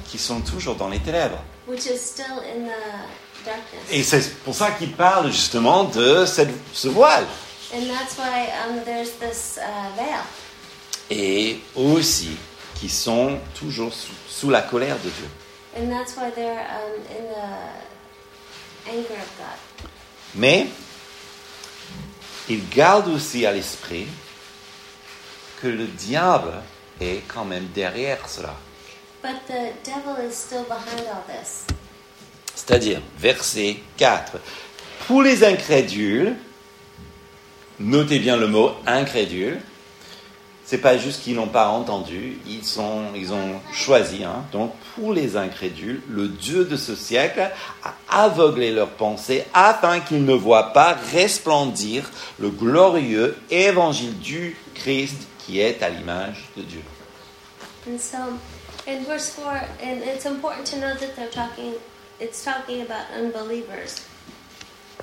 qui 0.09 0.17
sont 0.17 0.41
toujours 0.41 0.75
dans 0.75 0.89
les 0.89 0.99
ténèbres. 0.99 1.37
which 1.67 1.85
is 1.85 1.99
still 1.99 2.39
in 2.39 2.65
the 2.65 3.45
darkness. 3.45 3.81
Et 3.91 4.03
c'est 4.03 4.33
pour 4.43 4.55
ça 4.55 4.71
qu'il 4.71 4.91
parle 4.93 5.31
justement 5.31 5.83
de 5.85 6.25
cette- 6.25 6.49
ce 6.73 6.87
voile. 6.87 7.25
And 7.73 7.83
that's 7.87 8.17
why 8.17 8.49
um, 8.67 8.83
there's 8.83 9.11
this 9.19 9.57
uh, 9.57 9.95
veil. 9.95 10.19
Et 11.09 11.59
aussi 11.75 12.31
qui 12.75 12.89
sont 12.89 13.37
toujours 13.57 13.93
sous, 13.93 14.11
sous 14.27 14.49
la 14.49 14.61
colère 14.63 14.97
de 14.97 15.09
Dieu. 15.09 15.29
And 15.77 15.89
that's 15.89 16.15
why 16.17 16.31
they're 16.35 16.59
um, 16.59 17.01
in 17.11 17.23
the 17.29 18.89
anger 18.89 19.13
of 19.13 19.29
God. 19.37 19.87
Mais 20.35 20.67
il 22.51 22.67
garde 22.67 23.07
aussi 23.07 23.45
à 23.45 23.53
l'esprit 23.53 24.07
que 25.61 25.67
le 25.67 25.85
diable 25.85 26.53
est 26.99 27.21
quand 27.27 27.45
même 27.45 27.67
derrière 27.73 28.27
cela. 28.27 28.55
But 29.23 29.45
the 29.47 29.73
devil 29.85 30.27
is 30.27 30.33
still 30.33 30.65
behind 30.67 31.07
all 31.07 31.23
this. 31.27 31.65
C'est-à-dire, 32.53 33.01
verset 33.17 33.77
4. 33.97 34.33
Pour 35.07 35.21
les 35.21 35.43
incrédules, 35.43 36.35
notez 37.79 38.19
bien 38.19 38.35
le 38.35 38.47
mot 38.47 38.71
incrédule, 38.85 39.61
c'est 40.71 40.77
pas 40.77 40.97
juste 40.97 41.23
qu'ils 41.23 41.35
n'ont 41.35 41.49
pas 41.49 41.67
entendu, 41.67 42.37
ils, 42.47 42.63
sont, 42.63 43.07
ils 43.13 43.33
ont 43.33 43.59
choisi. 43.73 44.23
hein. 44.23 44.45
Donc, 44.53 44.73
pour 44.95 45.11
les 45.11 45.35
incrédules, 45.35 46.01
le 46.07 46.29
Dieu 46.29 46.63
de 46.63 46.77
ce 46.77 46.95
siècle 46.95 47.49
a 47.83 48.23
aveuglé 48.23 48.71
leurs 48.71 48.91
pensées 48.91 49.43
afin 49.53 49.99
qu'ils 49.99 50.23
ne 50.23 50.33
voient 50.33 50.71
pas 50.71 50.95
resplendir 51.11 52.09
le 52.39 52.49
glorieux 52.49 53.35
évangile 53.49 54.17
du 54.19 54.55
Christ 54.73 55.27
qui 55.39 55.59
est 55.59 55.83
à 55.83 55.89
l'image 55.89 56.45
de 56.55 56.61
Dieu. 56.61 56.81
And 57.85 57.99
so, 57.99 58.17
in 58.87 59.03
verse 59.03 59.29
four, 59.31 59.51
and 59.83 59.97
it's 60.05 60.25
important 60.25 60.63
to 60.67 60.77
know 60.77 60.93
that 61.01 61.17
they're 61.17 61.29
talking. 61.29 61.73
It's 62.21 62.45
talking 62.45 62.81
about 62.81 63.07
unbelievers. 63.13 64.05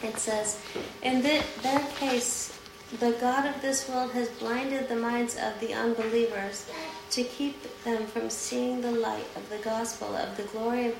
It 0.02 0.16
says, 0.18 0.56
in 1.02 1.20
thi- 1.22 1.42
their 1.62 1.80
case, 2.00 2.52
the 3.00 3.12
God 3.20 3.44
of 3.46 3.60
this 3.60 3.88
world 3.88 4.12
has 4.12 4.28
blinded 4.40 4.88
the 4.88 4.96
minds 4.96 5.34
of 5.36 5.58
the 5.60 5.74
unbelievers 5.74 6.66
to 7.10 7.22
keep 7.24 7.56
them 7.84 8.06
from 8.06 8.30
seeing 8.30 8.80
the 8.80 8.92
light 8.92 9.26
of 9.36 9.48
the 9.50 9.58
gospel 9.58 10.14
of 10.16 10.36
the 10.36 10.44
glory 10.44 10.86
of 10.86 10.94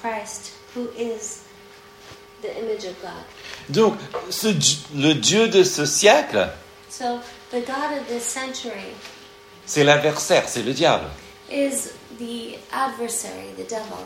Christ, 0.00 0.52
who 0.74 0.88
is 0.96 1.44
the 2.42 2.50
image 2.58 2.84
of 2.84 3.00
God. 3.02 3.24
Donc, 3.70 3.98
ce 4.30 4.48
le 4.94 5.14
Dieu 5.14 5.48
de 5.48 5.62
ce 5.64 5.84
siècle, 5.86 6.50
So, 6.88 7.20
the 7.50 7.60
God 7.62 7.98
of 7.98 8.06
this 8.08 8.24
century 8.24 8.94
c'est 9.66 9.84
l'adversaire, 9.84 10.48
c'est 10.48 10.62
le 10.62 10.72
diable. 10.74 11.08
is 11.50 11.92
the 12.18 12.58
adversary, 12.72 13.52
the 13.56 13.64
devil. 13.68 14.04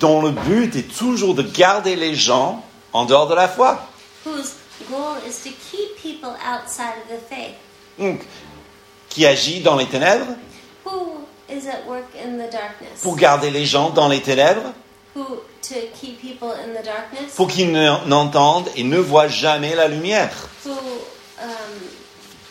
dont 0.00 0.20
le 0.22 0.30
but 0.32 0.74
est 0.76 0.88
toujours 0.96 1.34
de 1.34 1.42
garder 1.42 1.96
les 1.96 2.14
gens 2.14 2.64
en 2.92 3.04
dehors 3.06 3.28
de 3.28 3.34
la 3.34 3.48
foi. 3.48 3.78
whose 4.24 4.54
goal 4.90 5.16
is 5.26 5.42
to 5.42 5.50
keep 5.50 5.96
people 6.02 6.30
outside 6.44 6.94
of 7.02 7.08
the 7.08 7.20
faith, 7.28 7.54
Donc, 7.98 8.20
qui 9.08 9.24
agit 9.26 9.60
dans 9.60 9.76
les 9.76 9.86
ténèbres, 9.86 10.26
who 10.84 11.26
is 11.48 11.66
at 11.68 11.86
work 11.86 12.04
in 12.14 12.36
the 12.38 12.50
darkness? 12.50 13.00
Pour 13.02 13.16
garder 13.16 13.50
les 13.50 13.64
gens 13.66 13.90
dans 13.90 14.08
les 14.08 14.20
ténèbres 14.20 14.72
Who 15.14 15.24
to 15.62 15.74
keep 15.98 16.20
people 16.20 16.50
in 16.50 16.74
the 16.78 16.84
darkness? 16.84 17.34
Pour 17.36 17.48
qu'ils 17.48 17.72
ne- 17.72 18.04
n'entendent 18.06 18.68
et 18.76 18.84
ne 18.84 18.98
voient 18.98 19.28
jamais 19.28 19.74
la 19.74 19.88
lumière 19.88 20.30
Who 20.66 20.72
um, 20.72 21.48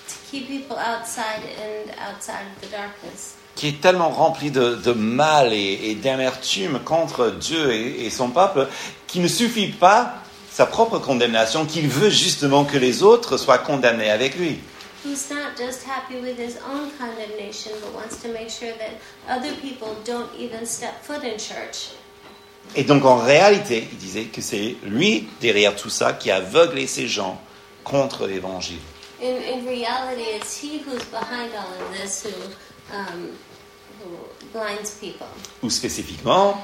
to 0.07 0.15
keep 0.31 0.47
people 0.47 0.75
outside 0.77 1.43
and 1.59 1.91
outside 2.09 2.45
of 2.55 2.67
the 2.67 2.71
darkness? 2.71 3.35
qui 3.55 3.69
est 3.69 3.79
tellement 3.81 4.09
rempli 4.09 4.51
de, 4.51 4.75
de 4.75 4.91
mal 4.91 5.53
et, 5.53 5.79
et 5.91 5.95
d'amertume 5.95 6.79
contre 6.83 7.29
Dieu 7.29 7.71
et, 7.73 8.05
et 8.05 8.09
son 8.09 8.29
peuple, 8.31 8.67
qu'il 9.07 9.21
ne 9.21 9.29
suffit 9.29 9.67
pas 9.69 10.15
sa 10.55 10.65
propre 10.65 10.99
condamnation, 10.99 11.65
qu'il 11.65 11.89
veut 11.89 12.09
justement 12.09 12.63
que 12.63 12.77
les 12.77 13.03
autres 13.03 13.35
soient 13.35 13.57
condamnés 13.57 14.09
avec 14.09 14.37
lui. 14.37 14.57
Who's 15.03 15.29
not 15.29 15.57
just 15.57 15.83
happy 15.85 16.15
with 16.21 16.39
his 16.39 16.57
own 16.65 16.91
condemnation, 16.97 17.71
but 17.81 17.93
wants 17.93 18.21
to 18.23 18.29
make 18.29 18.49
sure 18.49 18.71
that 18.79 18.95
other 19.29 19.53
people 19.61 19.89
don't 20.05 20.29
even 20.39 20.65
step 20.65 21.03
foot 21.03 21.25
in 21.25 21.37
church. 21.37 21.91
Et 22.73 22.85
donc 22.85 23.03
en 23.03 23.17
réalité, 23.17 23.85
il 23.91 23.97
disait 23.97 24.23
que 24.25 24.41
c'est 24.41 24.77
lui 24.85 25.27
derrière 25.41 25.75
tout 25.75 25.89
ça 25.89 26.13
qui 26.13 26.31
a 26.31 26.37
aveuglé 26.37 26.87
ces 26.87 27.09
gens 27.09 27.37
contre 27.83 28.25
l'évangile. 28.25 28.79
In, 29.21 29.35
in 29.35 29.67
reality, 29.67 30.37
it's 30.37 30.57
he 30.57 30.81
who's 30.87 31.03
behind 31.11 31.51
all 31.53 31.67
of 31.81 32.01
this 32.01 32.23
who, 32.23 32.95
um, 32.95 33.31
who 33.99 34.17
blinds 34.53 34.91
people. 35.01 35.27
Ou 35.61 35.69
spécifiquement, 35.69 36.57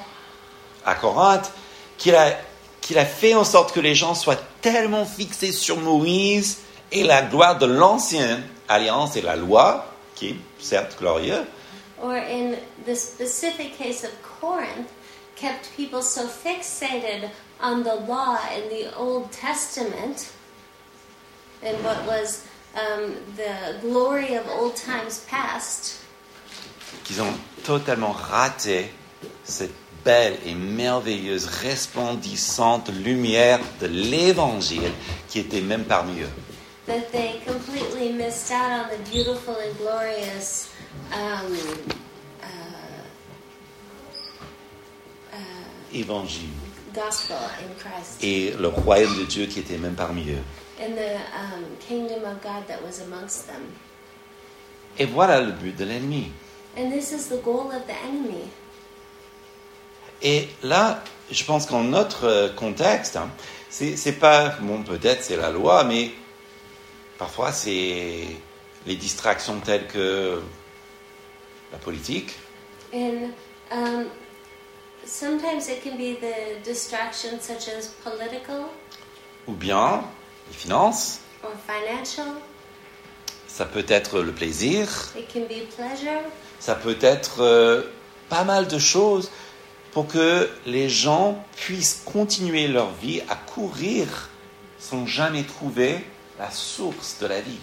à 0.86 0.96
Corinthe, 0.96 1.52
qu'il 1.98 2.16
a, 2.16 2.38
qu'il 2.82 2.98
a 2.98 3.06
fait 3.06 3.36
en 3.36 3.44
sorte 3.44 3.74
que 3.74 3.80
les 3.80 3.96
gens 3.96 4.16
soient 4.16 4.40
tellement 4.62 5.06
fixés 5.06 5.52
sur 5.52 5.78
Moïse 5.78 6.58
et 6.92 7.04
la 7.04 7.22
gloire 7.22 7.58
de 7.58 7.66
l'ancienne 7.66 8.44
alliance 8.68 9.16
et 9.16 9.22
la 9.22 9.36
loi, 9.36 9.86
qui 10.16 10.30
est 10.30 10.36
certes 10.60 10.98
glorieux, 11.00 11.46
Or 12.04 12.16
in 12.16 12.56
the 12.86 12.96
specific 12.96 13.78
case 13.78 14.04
of 14.04 14.10
Corinth, 14.24 14.90
kept 15.36 15.70
people 15.78 16.02
so 16.02 16.28
fixated 16.28 17.30
on 17.62 17.84
the 17.84 17.96
law 18.08 18.40
in 18.56 18.70
the 18.70 18.92
Old 18.98 19.32
Testament 19.32 20.32
and 21.64 21.78
what 21.84 22.04
was 22.08 22.44
um, 22.76 23.16
the 23.36 23.80
glory 23.82 24.36
of 24.36 24.48
old 24.48 24.76
times 24.76 25.20
past. 25.30 26.00
Qu'ils 27.04 27.22
ont 27.22 27.34
totalement 27.64 28.14
raté 28.14 28.92
cette 29.44 29.74
belle 30.04 30.38
et 30.46 30.54
merveilleuse, 30.56 31.46
resplendissante 31.46 32.90
lumière 32.90 33.60
de 33.80 33.88
l'évangile 33.88 34.92
qui 35.28 35.40
était 35.40 35.62
même 35.62 35.84
parmi 35.86 36.22
eux. 36.22 36.30
that 36.88 37.12
they 37.12 37.40
completely 37.46 38.12
missed 38.12 38.52
out 38.52 38.86
on 38.86 38.90
the 38.90 39.10
beautiful 39.12 39.54
and 39.56 39.78
glorious 39.78 40.70
um, 41.14 41.54
uh, 42.42 42.46
uh, 45.34 45.96
Évangile. 45.98 46.50
gospel 46.94 47.38
in 47.60 47.74
Christ 47.80 48.24
Et 48.24 48.54
le 48.60 48.68
royaume 48.68 49.16
de 49.20 49.24
Dieu 49.26 49.46
qui 49.46 49.60
était 49.60 49.78
même 49.78 49.94
parmi 49.96 50.24
eux. 50.32 50.42
and 50.84 50.96
the 50.96 51.16
um, 51.38 51.64
kingdom 51.80 52.24
of 52.26 52.42
God 52.42 52.66
that 52.68 52.82
was 52.84 53.00
amongst 53.02 53.46
them. 53.48 53.62
Et 54.98 55.06
voilà 55.06 55.40
le 55.42 55.52
but 55.52 55.78
de 55.78 55.86
l'ennemi. 55.86 56.32
And 56.76 56.90
this 56.92 57.12
is 57.12 57.28
the 57.30 57.42
goal 57.44 57.72
of 57.72 57.86
the 57.88 57.94
enemy. 58.08 58.50
Et 60.24 60.48
là, 60.64 61.04
je 61.32 61.44
pense 61.44 61.66
qu'en 61.66 61.84
notre 61.84 62.26
euh, 62.26 62.50
contexte, 62.50 63.16
hein, 63.16 63.30
c'est 63.70 63.96
c'est 63.98 64.14
pas, 64.14 64.50
bon, 64.62 64.84
peut-être 64.84 65.24
c'est 65.24 65.38
la 65.38 65.50
loi, 65.52 65.84
mais 65.84 66.12
parfois 67.18 67.52
c'est 67.52 68.26
les 68.86 68.96
distractions 68.96 69.60
telles 69.60 69.88
que 69.88 70.42
la 71.72 71.78
politique, 71.78 72.34
And 72.94 73.32
um, 73.72 74.08
sometimes 75.06 75.70
it 75.70 75.82
can 75.84 75.96
be 75.98 76.18
the 76.20 76.62
distractions 76.64 77.40
such 77.42 77.70
as 77.70 77.88
political 78.04 78.66
ou 79.48 79.54
bien 79.54 80.04
les 80.50 80.54
finances, 80.58 81.22
or 81.44 81.52
financial. 81.66 82.26
ça 83.48 83.66
peut 83.66 83.86
être 83.88 84.20
le 84.22 84.34
plaisir, 84.34 84.88
It 85.18 85.32
can 85.32 85.42
be 85.42 85.66
pleasure. 85.76 86.22
ça 86.60 86.76
peut 86.76 86.98
être 87.02 87.42
euh, 87.42 87.84
pas 88.30 88.44
mal 88.44 88.68
de 88.68 88.78
choses 88.78 89.30
pour 89.92 90.08
que 90.08 90.50
les 90.66 90.90
gens 90.90 91.44
puissent 91.56 92.02
continuer 92.06 92.68
leur 92.68 92.92
vie 92.94 93.22
à 93.30 93.36
courir 93.36 94.30
sans 94.80 95.06
jamais 95.06 95.44
trouver 95.44 96.00
la 96.40 96.50
source 96.50 97.18
de 97.20 97.28
la 97.28 97.42
vie. 97.42 97.60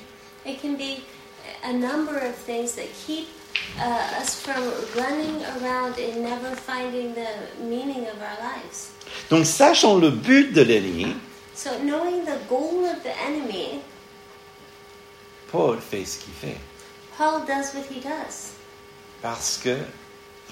It 0.46 0.60
can 0.60 0.76
be 0.76 1.02
a 1.64 1.72
number 1.72 2.16
of 2.16 2.34
things 2.34 2.74
that 2.76 2.86
keep 3.06 3.26
uh, 3.78 4.20
us 4.22 4.40
from 4.40 4.62
running 4.96 5.42
around 5.60 5.98
and 5.98 6.22
never 6.22 6.54
finding 6.54 7.14
the 7.14 7.62
meaning 7.62 8.06
of 8.06 8.20
our 8.20 8.38
lives. 8.40 8.90
Donc, 9.30 9.46
sachant 9.46 9.96
le 9.96 10.10
but 10.10 10.52
de 10.52 10.62
l'ennemi, 10.62 11.14
So, 11.54 11.70
knowing 11.82 12.24
the 12.24 12.38
goal 12.48 12.84
of 12.84 13.02
the 13.02 13.10
enemy, 13.26 13.80
Paul 15.50 15.78
fait 15.80 16.04
ce 16.04 16.18
qu'il 16.18 16.32
fait 16.34 16.56
Paul 17.16 17.44
does 17.46 17.74
what 17.74 17.84
he 17.90 18.00
does 18.00 18.52
parce 19.20 19.58
que 19.58 19.76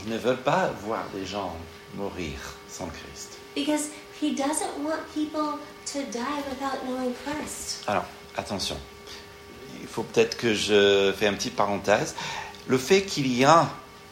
ils 0.05 0.11
ne 0.11 0.19
veulent 0.19 0.37
pas 0.43 0.71
voir 0.85 1.05
des 1.15 1.25
gens 1.27 1.55
mourir 1.95 2.39
sans 2.69 2.87
Christ. 2.87 3.39
because 3.55 3.89
he 4.21 4.35
doesn't 4.35 4.85
want 4.85 5.01
people 5.15 5.59
to 5.87 5.99
die 6.13 6.43
without 6.51 6.83
knowing 6.87 7.15
Christ. 7.25 7.85
Alors, 7.87 8.05
attention, 8.37 8.77
il 9.81 9.87
faut 9.87 10.03
peut-être 10.03 10.37
que 10.37 10.53
je 10.55 11.13
fais 11.17 11.27
une 11.27 11.37
petite 11.37 11.57
parenthèse. 11.57 12.15
Le 12.67 12.77
fait 12.79 13.03
qu'il 13.03 13.27
y 13.33 13.45
a 13.45 13.69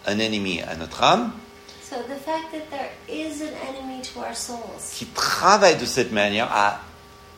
un 0.07 0.19
ennemi 0.19 0.61
à 0.63 0.77
notre 0.77 1.03
âme 1.03 1.33
So, 1.83 1.97
the 2.09 2.17
fact 2.19 2.51
that 2.53 2.71
there 2.71 2.91
is 3.09 3.43
an 3.43 3.53
enemy 3.69 4.01
to 4.03 4.21
our 4.21 4.35
souls 4.35 4.81
qui 4.97 5.05
travaille 5.07 5.77
de 5.77 5.85
cette 5.87 6.11
manière 6.13 6.51
à 6.51 6.81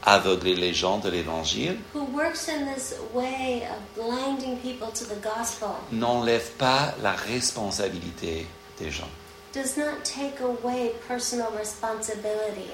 aveugler 0.07 0.55
les 0.55 0.73
gens 0.73 0.99
de 0.99 1.11
l'évangile 1.11 1.77
who 1.95 2.05
works 2.15 2.49
in 2.49 2.65
this 2.73 2.95
way 3.13 3.63
of 3.69 3.77
blinding 4.03 4.57
people 4.59 4.89
to 4.93 5.05
the 5.05 5.21
gospel 5.21 5.71
n'enlève 5.93 6.51
pas 6.59 6.95
la 7.03 7.13
responsabilité 7.13 8.47
des 8.79 8.91
gens. 8.91 9.09
does 9.53 9.77
not 9.77 10.05
take 10.05 10.41
away 10.41 10.93
personal 11.09 11.49
responsibility. 11.59 12.71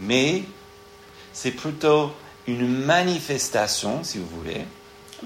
Mais 0.00 0.42
c'est 1.32 1.50
plutôt 1.52 2.10
une 2.46 2.66
manifestation, 2.66 4.02
si 4.02 4.18
vous 4.18 4.26
voulez, 4.26 4.64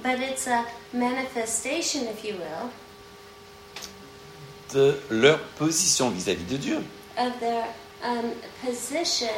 But 0.02 0.18
it's 0.18 0.48
a 0.48 0.64
manifestation, 0.92 2.00
if 2.12 2.24
you 2.24 2.34
will, 2.34 2.68
de 4.72 5.00
leur 5.10 5.38
position 5.56 6.10
vis-à-vis 6.10 6.44
de 6.44 6.56
Dieu. 6.56 6.78
of 7.16 7.32
their 7.38 7.64
um, 8.04 8.32
position. 8.64 9.28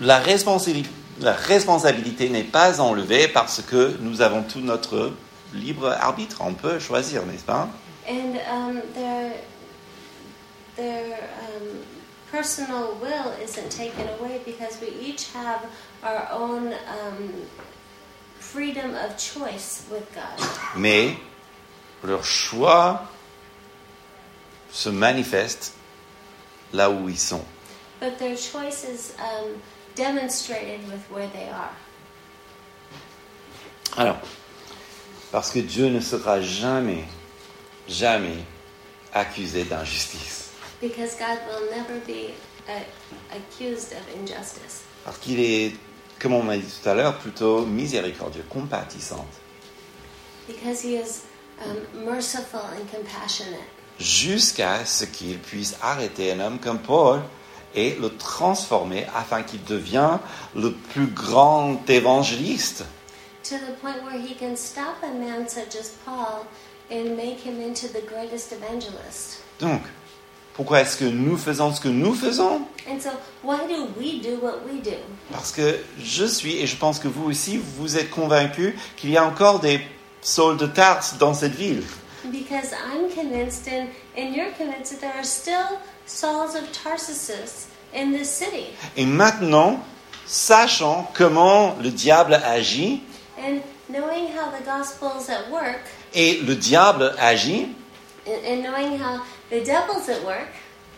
La 0.00 0.18
responsabilité, 0.18 0.90
la 1.20 1.32
responsabilité 1.32 2.28
n'est 2.28 2.44
pas 2.44 2.80
enlevée 2.80 3.28
parce 3.28 3.62
que 3.62 3.96
nous 4.00 4.20
avons 4.20 4.42
tout 4.42 4.60
notre 4.60 5.12
libre 5.54 5.88
arbitre. 5.88 6.38
On 6.40 6.54
peut 6.54 6.78
choisir, 6.78 7.24
n'est-ce 7.24 7.44
pas? 7.44 7.68
And 8.08 8.36
um, 8.50 8.82
their, 8.94 9.32
their 10.76 11.18
um, 11.40 11.78
personal 12.30 12.94
will 13.00 13.32
isn't 13.42 13.70
taken 13.70 14.08
away 14.18 14.40
because 14.44 14.78
we 14.80 14.88
each 15.00 15.32
have 15.32 15.64
our 16.02 16.28
own 16.32 16.72
um, 16.72 17.30
freedom 18.38 18.94
of 18.94 19.16
choice 19.16 19.84
with 19.90 20.04
God. 20.14 20.46
Mais 20.76 21.16
leur 22.02 22.24
choix 22.24 23.04
se 24.70 24.90
manifeste 24.90 25.72
là 26.72 26.90
où 26.90 27.08
ils 27.08 27.18
sont. 27.18 27.44
But 28.04 28.18
their 28.18 28.36
choice 28.36 28.84
is 28.84 29.14
um, 29.18 29.62
demonstrated 29.94 30.80
with 30.92 31.00
where 31.10 31.26
they 31.28 31.48
are. 31.48 31.72
Alors, 33.96 34.18
parce 35.32 35.50
que 35.50 35.60
Dieu 35.60 35.88
ne 35.88 36.00
sera 36.00 36.42
jamais, 36.42 37.04
jamais 37.88 38.44
accusé 39.14 39.64
d'injustice. 39.64 40.50
Because 40.82 41.14
God 41.16 41.38
will 41.48 41.70
never 41.70 41.98
be 42.00 42.34
uh, 42.68 42.82
accused 43.34 43.94
of 43.94 44.02
injustice. 44.20 44.82
Parce 45.06 45.16
qu'il 45.16 45.40
est, 45.40 45.72
comme 46.18 46.34
on 46.34 46.42
m'a 46.42 46.58
dit 46.58 46.80
tout 46.82 46.86
à 46.86 46.94
l'heure, 46.94 47.16
plutôt 47.16 47.64
miséricordieux, 47.64 48.44
compatissant. 48.50 49.24
Because 50.46 50.84
He 50.84 50.96
is 50.96 51.22
um, 51.64 52.04
merciful 52.04 52.60
and 52.60 52.86
compassionate. 52.90 53.64
jusqu'à 53.98 54.84
ce 54.84 55.06
qu'il 55.06 55.38
puisse 55.38 55.76
arrêter 55.80 56.32
un 56.32 56.40
homme 56.40 56.58
comme 56.58 56.80
Paul 56.80 57.22
et 57.74 57.96
le 58.00 58.10
transformer 58.16 59.06
afin 59.14 59.42
qu'il 59.42 59.62
devienne 59.64 60.18
le 60.54 60.72
plus 60.72 61.06
grand 61.06 61.78
évangéliste. 61.88 62.84
To 63.44 63.56
the 63.56 63.78
point 63.80 63.96
where 64.04 64.18
He 64.18 64.34
can 64.34 64.56
stop 64.56 65.02
a 65.02 65.12
man 65.12 65.48
such 65.48 65.76
as 65.78 65.90
Paul 66.04 66.46
and 66.90 67.16
make 67.16 67.40
him 67.40 67.60
into 67.60 67.88
the 67.88 68.02
greatest 68.06 68.52
evangelist. 68.52 69.42
Donc, 69.60 69.82
pourquoi 70.54 70.80
est-ce 70.80 70.96
que 70.96 71.04
nous 71.04 71.36
faisons 71.36 71.72
ce 71.72 71.80
que 71.80 71.88
nous 71.88 72.14
faisons? 72.14 72.62
And 72.88 73.00
so, 73.00 73.10
why 73.42 73.58
do 73.66 73.88
we 73.98 74.20
do 74.20 74.38
what 74.40 74.60
we 74.64 74.80
do? 74.82 74.96
Parce 75.32 75.52
que 75.52 75.78
je 75.98 76.24
suis, 76.24 76.58
et 76.58 76.66
je 76.66 76.76
pense 76.76 76.98
que 76.98 77.08
vous 77.08 77.24
aussi, 77.24 77.60
vous 77.78 77.96
êtes 77.96 78.10
convaincus 78.10 78.74
qu'il 78.96 79.10
y 79.10 79.16
a 79.16 79.24
encore 79.24 79.60
des 79.60 79.80
Saul 80.22 80.56
de 80.56 80.66
Tarse 80.66 81.16
dans 81.18 81.34
cette 81.34 81.54
ville. 81.54 81.82
Because 82.30 82.72
I'm 82.72 83.10
convinced, 83.10 83.68
and, 83.68 83.90
and 84.16 84.34
you're 84.34 84.50
convinced, 84.52 84.92
that 84.92 85.00
there 85.00 85.14
are 85.14 85.24
still 85.24 85.78
Sauls 86.06 86.54
of 86.54 86.70
Tarsus 86.72 87.68
in 87.92 88.12
this 88.12 88.30
city. 88.30 88.66
Et 88.96 89.06
maintenant, 89.06 89.80
sachant 90.26 91.06
comment 91.14 91.76
le 91.82 91.90
diable 91.90 92.34
agit, 92.34 93.02
And 93.38 93.60
knowing 93.88 94.28
how 94.28 94.50
the 94.50 94.64
gospel's 94.64 95.28
at 95.28 95.50
work, 95.50 95.80
et 96.14 96.40
le 96.46 96.54
diable 96.54 97.14
agit, 97.18 97.68
and, 98.26 98.44
and 98.46 98.62
knowing 98.62 98.98
how 98.98 99.22
the 99.50 99.60
devil's 99.60 100.08
at 100.08 100.24
work, 100.24 100.48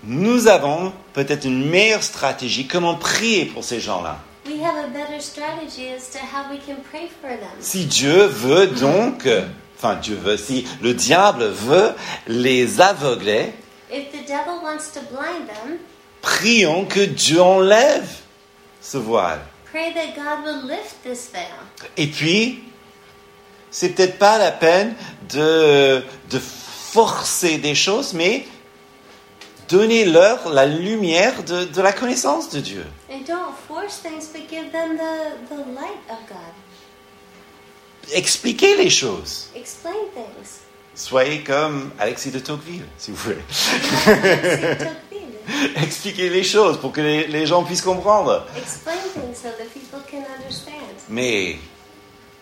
nous 0.05 0.47
avons 0.47 0.93
peut-être 1.13 1.47
une 1.47 1.69
meilleure 1.69 2.03
stratégie 2.03 2.67
comment 2.67 2.95
prier 2.95 3.47
pour 3.47 3.65
ces 3.65 3.81
gens-là. 3.81 4.19
we 4.47 4.61
have 4.61 4.77
a 4.77 4.89
better 4.89 5.21
strategy 5.21 5.89
as 5.89 6.09
to 6.11 6.19
how 6.19 6.49
we 6.51 6.59
can 6.59 6.77
pray 6.91 7.09
for 7.09 7.29
them. 7.37 7.51
Si 7.61 7.85
Dieu 7.87 8.27
veut 8.27 8.69
donc, 8.69 9.27
enfin 9.77 9.97
Dieu 9.97 10.17
veut, 10.17 10.37
si 10.37 10.67
le 10.83 10.95
diable 10.95 11.45
veut 11.47 11.93
les 12.27 12.81
aveugler, 12.81 13.53
If 13.91 14.11
the 14.11 14.27
devil 14.27 14.61
wants 14.65 14.91
to 14.95 15.01
blind 15.13 15.47
them, 15.47 15.79
prions 16.21 16.85
que 16.87 17.01
Dieu 17.07 17.41
enlève 17.41 18.09
ce 18.81 18.99
voile. 18.99 19.41
pray 19.71 19.93
that 19.95 20.15
God 20.17 20.45
will 20.45 20.67
lift 20.69 20.97
this 21.05 21.31
veil. 21.33 21.47
Et 21.97 22.07
puis, 22.09 22.65
c'est 23.71 23.91
peut-être 23.91 24.19
pas 24.19 24.39
la 24.39 24.51
peine 24.51 24.95
de, 25.31 26.03
de 26.31 26.39
forcer 26.41 27.59
des 27.59 27.75
choses, 27.75 28.13
mais 28.15 28.45
donner-leur 29.69 30.49
la 30.49 30.67
lumière 30.67 31.43
de, 31.45 31.65
de 31.65 31.83
la 31.83 31.93
connaissance 31.93 32.49
de 32.51 32.61
Dieu. 32.61 32.85
And 33.11 33.21
don't 33.27 33.55
force 33.69 33.99
things, 34.03 34.29
but 34.33 34.49
give 34.49 34.73
them 34.73 34.97
the, 34.97 35.49
the 35.49 35.59
light 35.75 36.01
of 36.11 36.19
God. 36.29 36.55
Expliquez 38.13 38.77
les 38.77 38.91
choses. 38.91 39.49
Explain 39.55 39.93
things. 40.15 40.61
Soyez 40.95 41.43
comme 41.43 41.91
Alexis 41.99 42.31
de 42.31 42.39
Tocqueville, 42.39 42.87
si 42.99 43.11
vous 43.11 43.17
voulez. 43.17 43.43
Expliquez 45.77 46.29
les 46.31 46.43
choses 46.45 46.81
pour 46.81 46.93
que 46.93 47.01
les, 47.01 47.27
les 47.29 47.47
gens 47.47 47.63
puissent 47.65 47.83
comprendre. 47.83 48.47
Explain 48.57 48.97
things 49.15 49.37
so 49.37 49.49
that 49.51 49.67
people 49.73 50.01
can 50.11 50.25
understand. 50.39 50.95
Mais 51.09 51.59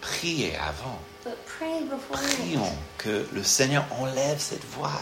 priez 0.01 0.55
avant. 0.57 0.99
But 1.25 1.37
pray 1.59 1.81
beforehand. 1.83 2.29
Prions 2.39 2.73
que 2.99 3.27
le 3.33 3.43
Seigneur 3.43 3.85
enlève 4.01 4.39
cette 4.39 4.65
voile 4.77 4.93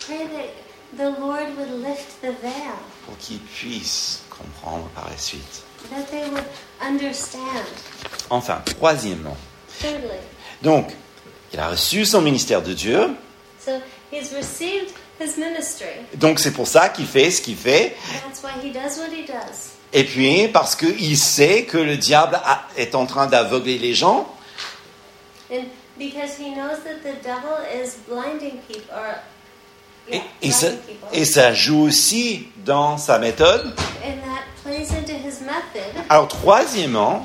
Pray 0.00 0.26
that 0.26 0.96
the 0.96 1.18
Lord 1.20 1.56
would 1.58 1.82
lift 1.82 2.20
the 2.22 2.32
veil, 2.42 2.74
pour 3.04 3.16
qu'ils 3.18 3.40
puissent 3.40 4.22
comprendre 4.30 4.88
par 4.94 5.08
la 5.10 5.16
suite. 5.16 5.62
that 5.90 6.10
they 6.10 6.28
would 6.30 6.44
understand. 6.80 7.66
Enfin, 8.30 8.62
troisièmement, 8.78 9.36
donc, 10.62 10.88
il 11.52 11.60
a 11.60 11.68
reçu 11.68 12.04
son 12.04 12.20
ministère 12.20 12.62
de 12.62 12.72
Dieu, 12.72 13.10
so 13.64 13.72
he's 14.12 14.32
received 14.34 14.90
his 15.20 15.36
ministry. 15.38 15.86
donc 16.14 16.38
c'est 16.38 16.52
pour 16.52 16.66
ça 16.66 16.88
qu'il 16.88 17.06
fait 17.06 17.30
ce 17.30 17.40
qu'il 17.42 17.56
fait, 17.56 17.96
That's 18.26 18.42
why 18.42 18.50
he 18.62 18.72
does 18.72 18.98
what 18.98 19.08
he 19.12 19.26
does. 19.26 19.72
et 19.92 20.04
puis 20.04 20.48
parce 20.48 20.74
qu'il 20.76 21.16
sait 21.18 21.64
que 21.64 21.78
le 21.78 21.96
diable 21.96 22.38
est 22.76 22.94
en 22.94 23.06
train 23.06 23.26
d'aveugler 23.26 23.78
les 23.78 23.94
gens, 23.94 24.26
And 25.50 25.64
because 25.98 26.36
he 26.38 26.50
knows 26.54 26.78
that 26.84 27.02
the 27.04 27.22
devil 27.22 27.62
is 27.72 27.96
blinding 28.08 28.58
people, 28.68 28.90
or 28.92 29.14
et, 30.42 30.50
ça, 30.52 30.68
et 31.12 31.54
joue 31.54 31.82
aussi 31.82 32.48
dans 32.64 32.96
sa 32.98 33.18
méthode. 33.18 33.74
and 34.04 34.18
that 34.24 34.44
plays 34.62 34.90
into 34.92 35.12
his 35.12 35.40
method. 35.40 36.04
Alors, 36.08 36.28
troisièmement, 36.28 37.24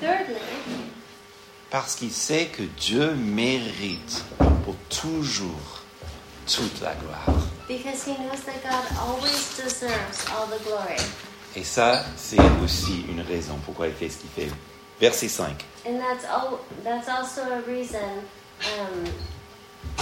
Thirdly, 0.00 0.34
parce 1.72 1.96
qu'il 1.96 2.12
sait 2.12 2.46
que 2.46 2.62
Dieu 2.78 3.14
mérite 3.14 4.24
pour 4.64 4.76
toujours 4.90 5.82
toute 6.46 6.82
la 6.82 6.94
gloire. 6.94 7.42
because 7.66 8.04
he 8.04 8.14
knows 8.18 8.42
that 8.44 8.62
God 8.62 8.84
always 9.00 9.56
deserves 9.56 10.26
all 10.30 10.46
the 10.46 10.62
glory. 10.64 11.00
Et 11.56 11.64
ça, 11.64 12.04
c'est 12.16 12.40
aussi 12.62 13.04
une 13.08 13.22
raison 13.22 13.54
pourquoi 13.64 13.88
il 13.88 13.94
fait 13.94 14.10
ce 14.10 14.18
qu'il 14.18 14.30
fait. 14.30 14.52
Verset 15.00 15.28
5. 15.28 15.64
And 15.86 15.98
that's 15.98 16.24
all. 16.24 16.60
That's 16.84 17.08
also 17.08 17.40
a 17.40 17.60
reason 17.66 18.22
um, 18.78 19.04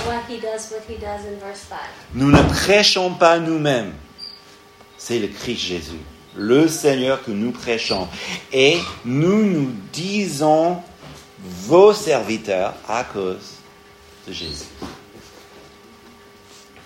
why 0.04 0.20
he 0.28 0.40
does 0.40 0.70
what 0.70 0.82
he 0.88 0.96
does 0.98 1.24
in 1.24 1.38
verse 1.38 1.64
five. 1.64 1.88
Nous 2.14 2.30
ne 2.30 2.42
prêchons 2.42 3.14
pas 3.14 3.38
nous-mêmes. 3.38 3.92
C'est 4.98 5.18
le 5.18 5.28
Christ 5.28 5.60
Jésus, 5.60 6.00
le 6.36 6.68
Seigneur 6.68 7.22
que 7.22 7.30
nous 7.30 7.52
prêchons. 7.52 8.08
Et 8.52 8.78
nous 9.04 9.44
nous 9.44 9.72
disons 9.92 10.82
vos 11.42 11.92
serviteurs 11.94 12.74
à 12.88 13.04
cause 13.04 13.56
de 14.26 14.32
Jésus. 14.32 14.66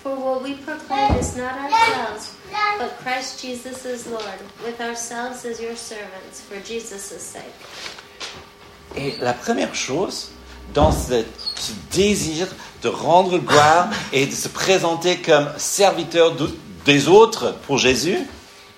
For 0.02 0.14
what 0.16 0.42
we 0.42 0.54
proclaim 0.54 1.18
is 1.18 1.34
not 1.34 1.54
ourselves, 1.58 2.32
but 2.78 2.98
Christ 3.02 3.40
Jesus 3.40 3.86
is 3.86 4.06
Lord, 4.06 4.38
with 4.64 4.78
ourselves 4.80 5.44
as 5.46 5.58
your 5.60 5.74
servants 5.76 6.42
for 6.46 6.56
Jesus' 6.60 7.18
sake. 7.20 7.42
Et 8.96 9.16
la 9.20 9.32
première 9.32 9.74
chose, 9.74 10.28
dans 10.74 10.92
ce, 10.92 11.24
ce 11.56 11.72
désir 11.90 12.46
de 12.82 12.88
rendre 12.90 13.38
gloire 13.38 13.88
et 14.12 14.26
de 14.26 14.32
se 14.34 14.48
présenter 14.48 15.16
comme 15.22 15.48
serviteur 15.56 16.32
de- 16.36 16.54
des 16.84 17.08
autres 17.08 17.54
pour 17.66 17.78
Jésus, 17.78 18.18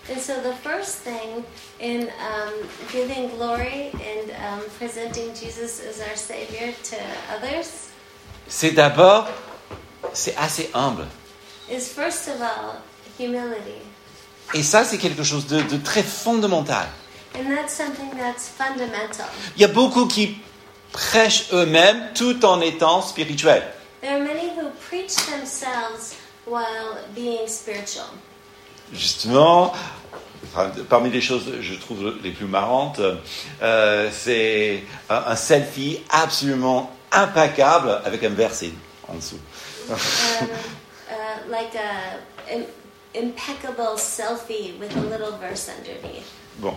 And 0.09 0.21
so 0.21 0.35
the 0.35 0.55
first 0.63 1.03
thing 1.03 1.43
in 1.81 2.09
um, 2.21 2.55
giving 2.93 3.29
glory 3.37 3.91
and 3.93 4.31
um, 4.45 4.63
presenting 4.79 5.35
Jesus 5.35 5.81
as 5.85 6.01
our 6.01 6.17
Savior 6.17 6.73
to 6.85 6.97
others 7.35 7.91
c'est 8.49 8.71
d'abord, 8.71 9.27
c'est 10.13 10.37
assez 10.37 10.71
humble. 10.73 11.07
is 11.69 11.89
first 11.89 12.29
of 12.29 12.41
all 12.41 12.77
humility. 13.19 13.83
Et 14.55 14.63
ça, 14.63 14.85
c'est 14.85 14.99
quelque 14.99 15.25
chose 15.25 15.47
de, 15.47 15.61
de 15.63 15.77
très 15.77 16.03
fondamental. 16.03 16.87
And 17.35 17.51
that's 17.51 17.75
something 17.75 18.11
that's 18.17 18.49
fundamental. 18.49 19.27
Il 19.57 19.63
y 19.63 19.65
a 19.65 19.69
beaucoup 19.69 20.07
qui 20.07 20.39
prêchent 20.93 21.53
eux-mêmes 21.53 22.11
tout 22.15 22.45
en 22.45 22.61
étant 22.61 23.03
spirituels. 23.03 23.65
There 24.01 24.13
are 24.13 24.23
many 24.23 24.51
who 24.51 24.71
preach 24.89 25.17
themselves 25.27 26.15
while 26.47 26.99
being 27.15 27.49
spiritual. 27.49 28.07
Justement, 28.93 29.73
enfin, 30.53 30.71
parmi 30.89 31.11
les 31.11 31.21
choses, 31.21 31.45
je 31.61 31.75
trouve 31.75 32.15
les 32.23 32.31
plus 32.31 32.47
marrantes, 32.47 33.01
euh, 33.63 34.09
c'est 34.13 34.83
un, 35.09 35.37
selfie 35.37 36.01
absolument 36.11 36.91
impeccable 37.13 38.01
avec 38.05 38.23
un 38.25 38.31
verset 38.31 38.71
en 39.09 39.15
dessous. 39.15 39.41
Um, 40.39 40.49
uh, 41.09 41.51
like 41.53 41.77
a 41.77 42.53
im- 42.53 42.67
impeccable 43.15 43.97
selfie 43.97 44.77
with 44.81 44.95
a 44.97 45.01
little 45.01 45.39
verse 45.41 45.69
underneath. 45.69 46.25
Bon. 46.59 46.75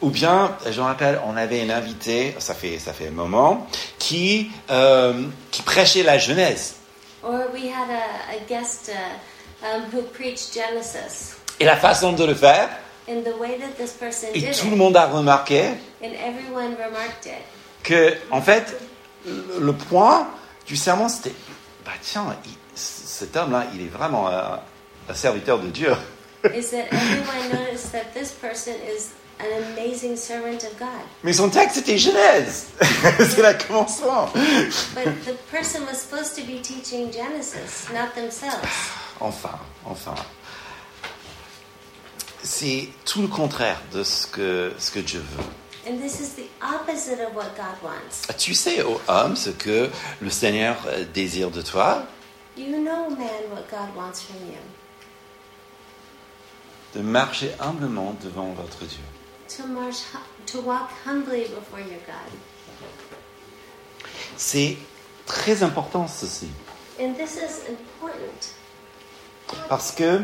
Ou 0.00 0.10
bien, 0.10 0.56
je 0.68 0.80
me 0.80 0.86
rappelle, 0.86 1.20
on 1.24 1.36
avait 1.36 1.62
un 1.62 1.70
invité, 1.70 2.34
ça 2.40 2.54
fait, 2.54 2.80
ça 2.80 2.92
fait 2.92 3.06
un 3.06 3.12
moment, 3.12 3.68
qui, 4.00 4.50
euh, 4.70 5.28
qui 5.52 5.62
prêchait 5.62 6.02
la 6.02 6.18
Genèse. 6.18 6.74
Or 7.22 7.52
we 7.54 7.70
had 7.70 7.88
a, 7.88 8.34
a 8.34 8.40
guest 8.48 8.90
uh, 8.90 9.64
um, 9.64 9.84
who 9.92 10.02
preached 10.02 10.52
Genesis. 10.52 11.36
Et 11.60 11.64
la 11.64 11.76
façon 11.76 12.12
de 12.14 12.24
le 12.24 12.34
faire, 12.34 12.68
And 13.08 13.24
the 13.24 13.36
way 13.38 13.58
that 13.58 13.76
this 13.76 13.92
person 13.92 14.28
et 14.32 14.40
did 14.40 14.54
tout 14.54 14.70
le 14.70 14.76
monde 14.76 14.96
a 14.96 15.06
remarqué, 15.06 15.70
and 16.02 16.12
everyone 16.14 16.76
remarked 16.76 17.26
it, 17.26 17.42
que, 17.82 18.16
en 18.30 18.40
fait, 18.40 18.76
le 19.26 19.72
point 19.72 20.28
du 20.66 20.76
serment, 20.76 21.08
c'était, 21.08 21.34
bah 21.84 21.92
tiens, 22.00 22.36
il- 22.44 22.50
cet 22.76 23.36
homme-là, 23.36 23.66
il 23.74 23.82
est 23.82 23.88
vraiment 23.90 24.28
un, 24.28 24.60
un 25.08 25.14
serviteur 25.14 25.58
de 25.58 25.68
Dieu. 25.68 25.92
is 26.54 26.70
that 26.70 26.86
everyone 26.92 27.50
noticed 27.52 27.90
that 27.92 28.12
this 28.14 28.30
person 28.32 28.74
is 28.86 29.10
an 29.40 29.62
amazing 29.74 30.16
servant 30.16 30.62
of 30.64 30.78
God? 30.78 30.88
Mais 31.24 31.32
son 31.32 31.48
texte, 31.50 31.76
c'était 31.76 31.98
Genèse. 31.98 32.66
C'est 33.18 33.42
le 33.42 33.66
commencement. 33.66 34.28
But 34.94 35.24
the 35.24 35.34
person 35.50 35.82
was 35.86 35.98
supposed 35.98 36.36
to 36.36 36.42
be 36.42 36.60
teaching 36.62 37.10
Genesis, 37.12 37.88
not 37.92 38.14
themselves. 38.14 38.62
Enfin, 39.20 39.58
enfin. 39.84 40.14
C'est 42.42 42.88
tout 43.04 43.22
le 43.22 43.28
contraire 43.28 43.80
de 43.92 44.02
ce 44.02 44.26
que, 44.26 44.72
ce 44.78 44.90
que 44.90 44.98
Dieu 45.00 45.20
veut. 45.20 45.44
And 45.90 45.98
this 46.00 46.20
is 46.20 46.34
the 46.36 46.48
opposite 46.62 47.20
of 47.20 47.34
what 47.34 47.54
God 47.56 47.76
wants. 47.82 48.26
Tu 48.38 48.54
sais, 48.54 48.82
ô 48.82 49.00
homme, 49.08 49.34
ce 49.36 49.50
que 49.50 49.90
le 50.20 50.30
Seigneur 50.30 50.76
euh, 50.86 51.04
désire 51.12 51.50
de 51.50 51.62
toi, 51.62 52.04
You 52.56 52.66
know, 52.76 53.08
man, 53.10 53.28
what 53.50 53.68
God 53.70 53.94
wants 53.96 54.20
from 54.22 54.36
you. 54.46 54.58
de 56.94 57.00
marcher 57.00 57.50
humblement 57.58 58.14
devant 58.22 58.52
votre 58.52 58.84
Dieu. 58.84 59.00
To 59.56 59.66
march, 59.66 59.96
hu- 60.12 60.44
to 60.52 60.60
walk 60.60 60.90
humbly 61.06 61.42
before 61.48 61.80
your 61.80 62.00
God. 62.06 62.32
C'est 64.36 64.76
très 65.26 65.62
important 65.62 66.06
ceci, 66.08 66.48
And 67.00 67.14
this 67.16 67.36
is 67.36 67.66
important 67.68 68.54
parce 69.68 69.92
que 69.92 70.20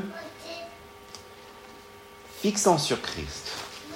fixant 2.43 2.79
sur 2.79 3.01
Christ, 3.03 3.49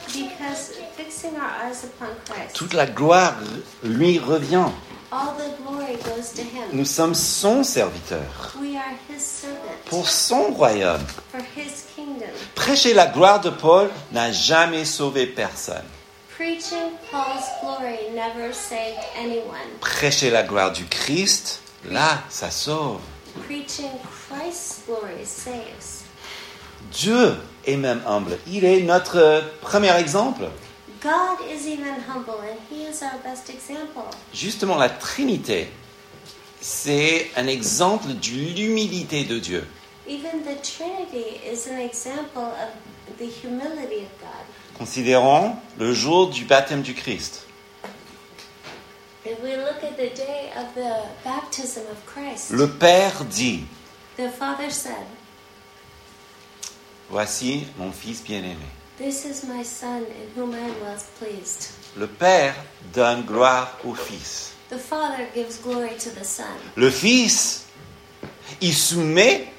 because 0.08 0.72
fixing 0.96 1.34
our 1.36 1.66
eyes 1.68 1.84
upon 1.84 2.08
Christ, 2.26 2.54
toute 2.54 2.74
la 2.74 2.86
gloire 2.86 3.34
lui 3.82 4.18
revient. 4.18 4.70
All 5.14 5.34
the 5.36 5.50
glory 5.62 5.96
goes 6.04 6.32
to 6.32 6.40
him. 6.42 6.70
Nous 6.72 6.86
sommes 6.86 7.14
son 7.14 7.62
serviteur 7.64 8.22
We 8.58 8.76
are 8.76 8.94
his 9.10 9.20
servant 9.20 9.58
pour 9.86 10.08
son 10.08 10.52
royaume. 10.54 11.04
for 11.30 11.42
his 11.54 11.84
kingdom. 11.94 12.30
Prêcher 12.54 12.94
la 12.94 13.06
gloire 13.08 13.40
de 13.40 13.50
Paul 13.50 13.90
n'a 14.12 14.32
jamais 14.32 14.86
sauvé 14.86 15.26
personne. 15.26 15.84
Preaching 16.34 16.92
Paul's 17.10 17.44
glory 17.60 17.98
never 18.14 18.54
saved 18.54 18.98
anyone. 19.18 19.68
Prêcher 19.80 20.30
la 20.30 20.42
gloire 20.44 20.72
du 20.72 20.84
Christ, 20.86 21.60
là, 21.84 22.22
ça 22.30 22.50
sauve. 22.50 23.00
Preaching 23.46 23.90
Christ's 24.30 24.80
glory 24.86 25.26
saves. 25.26 26.04
Dieu 26.90 27.36
est 27.66 27.76
même 27.76 28.02
humble. 28.06 28.38
Il 28.46 28.64
est 28.64 28.82
notre 28.82 29.44
premier 29.60 29.96
exemple. 29.98 30.44
God 31.02 31.38
is 31.50 31.66
even 31.66 31.94
humble, 32.08 32.38
and 32.42 32.58
he 32.70 32.84
is 32.84 33.02
our 33.02 33.18
best 33.24 33.50
example. 33.50 34.08
Justement, 34.32 34.76
la 34.76 34.88
Trinité, 34.88 35.68
c'est 36.60 37.30
un 37.36 37.48
exemple 37.48 38.08
de 38.08 38.54
l'humilité 38.54 39.24
de 39.24 39.38
Dieu. 39.38 39.66
Even 40.06 40.42
the 40.44 40.60
Trinity 40.62 41.40
is 41.44 41.68
an 41.68 41.78
example 41.78 42.42
of 42.42 43.18
the 43.18 43.26
humility 43.26 44.02
of 44.02 44.20
God. 44.20 44.78
Considérons 44.78 45.56
le 45.78 45.92
jour 45.92 46.28
du 46.30 46.44
baptême 46.44 46.82
du 46.82 46.94
Christ. 46.94 47.46
If 49.24 49.40
we 49.42 49.56
look 49.56 49.84
at 49.84 49.96
the 49.96 50.14
day 50.16 50.50
of 50.56 50.74
the 50.74 51.06
baptism 51.24 51.82
of 51.90 51.96
Christ, 52.06 52.50
Le 52.50 52.66
Père 52.66 53.24
dit, 53.24 53.64
the 54.16 54.28
Father 54.28 54.70
said, 54.70 55.06
Voici 57.12 57.66
mon 57.76 57.92
Fils 57.92 58.24
bien-aimé. 58.24 58.56
This 58.96 59.26
is 59.26 59.44
my 59.46 59.62
Son 59.62 59.98
in 59.98 60.30
whom 60.34 60.54
I 60.54 60.60
am 60.60 60.80
well 60.80 60.96
pleased. 61.20 61.68
Le 61.94 62.06
Père 62.06 62.54
donne 62.94 63.26
gloire 63.26 63.76
au 63.84 63.92
Fils. 63.92 64.54
The 64.70 64.78
Father 64.78 65.28
gives 65.34 65.60
glory 65.62 65.98
to 65.98 66.08
the 66.08 66.24
Son. 66.24 66.56
Le 66.74 66.88
Fils, 66.88 67.64
il 68.62 68.72
soumet 68.72 69.52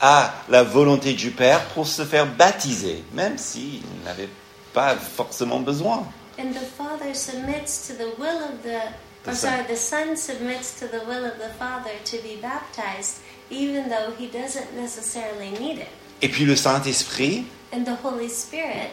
à 0.00 0.32
la 0.48 0.62
volonté 0.62 1.14
du 1.14 1.32
Père 1.32 1.64
pour 1.74 1.88
se 1.88 2.04
faire 2.04 2.24
baptiser, 2.24 3.02
même 3.14 3.36
s'il 3.36 3.82
n'avait 4.04 4.28
pas 4.72 4.94
forcément 4.94 5.58
besoin. 5.58 6.06
And 6.38 6.52
the 6.52 6.66
Father 6.78 7.12
submits 7.14 7.88
to 7.88 7.94
the 7.94 8.16
will 8.16 8.44
of 8.44 8.62
the, 8.62 9.32
Son. 9.32 9.34
sorry, 9.34 9.64
the 9.66 9.76
Son 9.76 10.16
submits 10.16 10.78
to 10.78 10.86
the 10.86 11.04
will 11.04 11.24
of 11.24 11.36
the 11.38 11.52
Father 11.58 11.90
to 12.04 12.18
be 12.18 12.36
baptized, 12.40 13.22
even 13.50 13.88
though 13.88 14.12
he 14.16 14.28
doesn't 14.28 14.72
necessarily 14.76 15.50
need 15.58 15.78
it. 15.78 15.88
Et 16.22 16.28
puis 16.28 16.44
le 16.44 16.56
Saint-Esprit 16.56 17.44
And 17.74 17.84
the 17.84 17.96
Holy 18.04 18.28
Spirit 18.30 18.90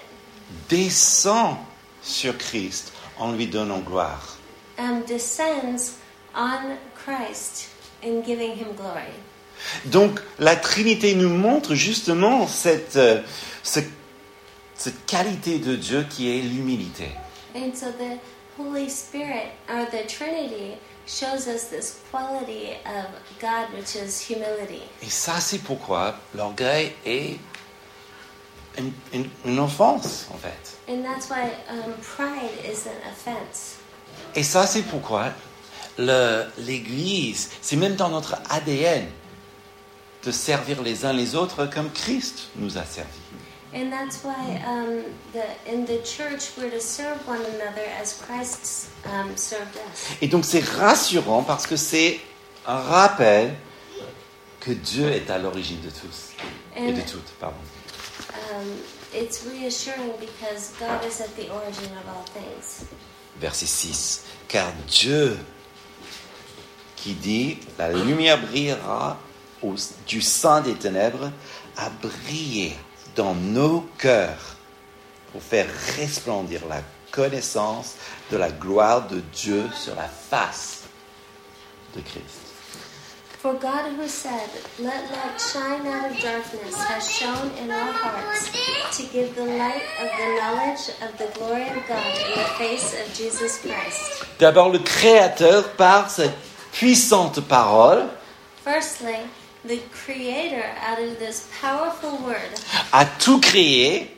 descend 0.69 1.55
sur 2.01 2.38
Christ 2.38 2.91
en 3.17 3.32
lui 3.32 3.47
donnant 3.47 3.80
gloire. 3.80 4.38
um, 4.78 5.03
descends 5.07 5.93
on 6.36 6.76
Christ 6.95 7.69
in 8.03 8.21
giving 8.26 8.51
him 8.57 8.74
glory. 8.76 9.13
Donc 9.86 10.19
la 10.39 10.55
Trinité 10.55 11.15
nous 11.15 11.30
montre 11.30 11.76
justement 11.76 12.47
cette, 12.47 12.95
euh, 12.97 13.21
ce- 13.63 13.80
cette 14.76 15.05
qualité 15.05 15.59
de 15.59 15.76
Dieu 15.76 16.05
qui 16.09 16.30
est 16.38 16.41
l'humilité. 16.41 17.09
And 17.55 17.71
so 17.76 17.86
the 17.91 18.17
Holy 18.59 18.89
Spirit, 18.89 19.51
or 19.69 19.86
the 19.91 20.05
Trinity, 20.07 20.74
shows 21.08 21.47
us 21.47 21.66
this 21.70 21.97
quality 22.12 22.74
of 22.86 23.06
God, 23.41 23.68
which 23.76 23.95
is 23.95 24.22
humility. 24.28 24.82
Et 25.01 25.10
ça, 25.10 25.39
c'est 25.39 25.60
pourquoi 25.60 26.16
l'orgueil 26.36 26.93
est 27.06 27.38
une, 28.78 28.91
une- 29.14 29.30
une 29.45 29.60
offense, 29.60 30.28
en 30.34 30.38
fait. 30.38 30.78
And 30.88 31.04
that's 31.04 31.30
why 31.30 31.51
um, 31.70 31.93
pride 32.16 32.51
is 32.66 32.88
an 32.88 33.12
offense. 33.12 33.76
Et 34.36 34.43
ça, 34.43 34.66
c'est 34.68 34.84
pourquoi 34.84 35.32
l'Église, 36.58 37.49
c'est 37.62 37.76
même 37.76 37.95
dans 37.95 38.10
notre 38.10 38.36
ADN 38.49 39.06
de 40.24 40.32
servir 40.32 40.82
les 40.82 41.06
uns 41.06 41.14
les 41.14 41.36
autres 41.36 41.66
comme 41.68 41.91
Christ 41.91 42.47
nous 42.56 42.78
a 42.78 42.84
servi. 42.86 43.10
And 43.76 43.91
that's 43.91 44.24
why 44.24 44.61
um, 44.67 45.03
the, 45.34 45.43
in 45.65 45.86
the 45.86 45.97
church 46.03 46.51
we're 46.57 46.69
to 46.69 46.80
serve 46.80 47.17
one 47.28 47.41
another 47.55 47.86
as 47.99 48.13
Christ 48.21 48.89
um, 49.05 49.36
served 49.36 49.76
us. 49.78 50.09
Et 50.21 50.28
donc 50.28 50.45
c'est 50.45 50.63
rassurant 50.63 51.43
parce 51.43 51.65
que 51.65 51.76
c'est 51.76 52.19
un 52.67 52.78
rappel 52.80 53.55
que 54.59 54.71
Dieu 54.71 55.09
est 55.09 55.30
à 55.30 55.38
l'origine 55.39 55.82
de 55.82 55.89
tous 55.89 56.34
et 56.76 56.91
de 56.91 56.99
And 57.01 57.05
toutes. 57.05 57.32
Pardon. 57.39 57.57
um, 58.55 58.67
it's 59.13 59.43
reassuring 59.45 60.11
because 60.19 60.74
God 60.80 61.03
is 61.05 61.19
at 61.19 61.36
the 61.36 61.49
origin 61.51 61.91
of 61.97 62.07
all 62.07 62.24
things. 62.34 62.86
Verset 63.41 63.67
6. 63.67 64.24
Car 64.47 64.71
Dieu 64.88 65.36
qui 66.95 67.13
dit 67.13 67.57
la 67.78 67.89
lumière 67.91 68.39
brillera 68.39 69.17
au- 69.61 69.76
du 70.07 70.21
sein 70.21 70.61
des 70.61 70.76
ténèbres 70.76 71.32
a 71.76 71.89
brillé 71.89 72.76
dans 73.16 73.36
nos 73.36 73.82
cœurs 73.97 74.55
pour 75.32 75.41
faire 75.41 75.68
resplendir 75.97 76.61
la 76.68 76.82
connaissance 77.11 77.95
de 78.32 78.38
la 78.38 78.51
gloire 78.51 79.07
de 79.07 79.22
Dieu 79.34 79.64
sur 79.74 79.95
la 79.95 80.07
face 80.07 80.84
de 81.95 82.01
Christ. 82.01 82.43
For 83.43 83.53
God, 83.55 83.91
who 83.97 84.07
said, 84.07 84.49
Let 84.80 85.11
light 85.11 85.38
shine 85.38 85.86
out 85.86 86.09
of 86.09 86.18
darkness, 86.22 86.82
has 86.86 87.11
shone 87.11 87.51
in 87.61 87.72
our 87.72 87.91
hearts 87.91 88.49
to 88.97 89.03
give 89.11 89.36
the 89.36 89.43
light 89.43 89.84
of 89.99 90.07
the 90.18 90.39
knowledge 90.39 90.89
of 91.01 91.18
the 91.18 91.28
glory 91.38 91.64
of 91.64 91.86
God 91.86 92.16
in 92.26 92.39
the 92.39 92.49
face 92.57 92.93
of 92.93 93.14
Jesus 93.14 93.59
Christ. 93.59 94.26
D'abord, 94.39 94.70
le 94.72 94.80
Créateur, 94.80 95.74
par 95.76 96.09
cette 96.09 96.38
puissante 96.72 97.41
parole, 97.41 98.07
Firstly, 98.64 99.18
the 99.66 99.80
Creator, 99.91 100.64
out 100.82 100.99
of 100.99 101.20
this 101.20 101.47
powerful 101.61 102.18
word, 102.18 102.59
a 102.91 103.05
tout 103.20 103.39
créé 103.39 104.09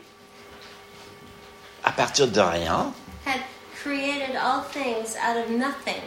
à 1.84 1.92
partir 1.92 2.28
de 2.28 2.40
rien. 2.42 2.94
had 3.26 3.42
created 3.76 4.36
all 4.36 4.62
things 4.62 5.16
out 5.18 5.38
of 5.38 5.50
nothing. 5.50 6.02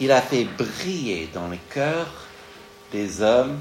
Il 0.00 0.10
a 0.10 0.22
fait 0.22 0.44
briller 0.44 1.28
dans 1.34 1.48
les 1.48 1.60
cœurs 1.70 2.08
des 2.92 3.20
hommes 3.20 3.58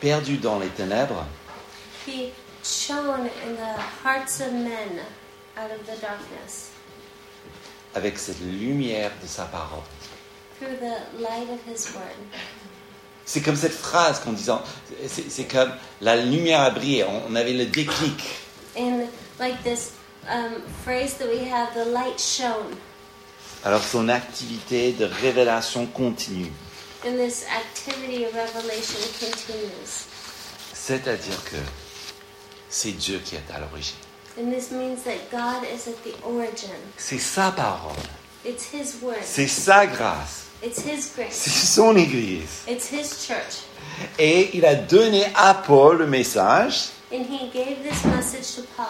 perdus 0.00 0.36
dans 0.38 0.58
les 0.58 0.68
ténèbres 0.68 1.24
He 2.06 2.32
shone 2.62 3.28
in 3.44 3.56
the 3.56 3.80
hearts 4.04 4.40
of 4.40 4.52
men 4.52 5.00
out 5.56 5.70
of 5.70 5.84
the 5.86 5.98
darkness 6.00 6.70
avec 7.94 8.18
cette 8.18 8.40
lumière 8.40 9.10
de 9.22 9.26
sa 9.26 9.46
parole. 9.46 9.82
through 10.58 10.76
the 10.76 11.00
light 11.18 11.48
of 11.50 11.62
His 11.64 11.94
word. 11.94 12.16
C'est 13.26 13.40
comme 13.42 13.56
cette 13.56 13.74
phrase 13.74 14.20
qu'en 14.20 14.32
disant, 14.32 14.62
c'est 15.08 15.28
c'est 15.30 15.44
comme 15.44 15.72
la 16.00 16.16
lumière 16.16 16.60
a 16.60 16.70
brillé, 16.70 17.02
on, 17.04 17.22
on 17.28 17.34
avait 17.34 17.52
le 17.54 17.66
déclic. 17.66 18.22
And 18.78 19.08
like 19.40 19.62
this 19.64 19.90
um, 20.30 20.62
phrase 20.84 21.14
that 21.18 21.26
we 21.26 21.40
have, 21.50 21.74
the 21.74 21.88
light 21.92 22.20
shone. 22.20 22.76
Alors 23.64 23.82
son 23.82 24.08
activité 24.08 24.92
de 24.92 25.06
révélation 25.06 25.86
continue. 25.86 26.52
And 27.04 27.16
this 27.16 27.44
activity 27.50 28.24
of 28.24 28.32
revelation 28.32 29.00
continues. 29.18 30.06
C'est-à-dire 30.72 31.42
que 31.44 31.56
c'est 32.68 32.92
Dieu 32.92 33.20
qui 33.24 33.34
est 33.34 33.50
à 33.54 33.58
l'origine. 33.58 33.96
And 34.38 34.52
this 34.52 34.70
means 34.70 34.98
that 35.04 35.30
God 35.32 35.64
is 35.64 35.88
at 35.88 35.96
the 36.04 36.14
origin. 36.24 36.70
C'est 36.96 37.18
sa 37.18 37.50
parole, 37.50 37.96
It's 38.44 38.66
His 38.72 39.02
word. 39.02 39.16
c'est 39.24 39.48
sa 39.48 39.86
grâce, 39.86 40.45
c'est 40.62 41.14
grace. 41.16 41.48
son 41.74 41.96
Église. 41.96 42.62
It's 42.68 42.90
His 42.90 43.26
church. 43.26 43.64
Et 44.18 44.50
il 44.56 44.64
a 44.64 44.74
donné 44.74 45.24
à 45.34 45.54
Paul 45.54 45.98
le 45.98 46.06
message, 46.06 46.88
And 47.12 47.22
He 47.30 47.50
gave 47.52 47.82
this 47.82 48.04
message 48.04 48.56
to 48.56 48.62
Paul 48.76 48.86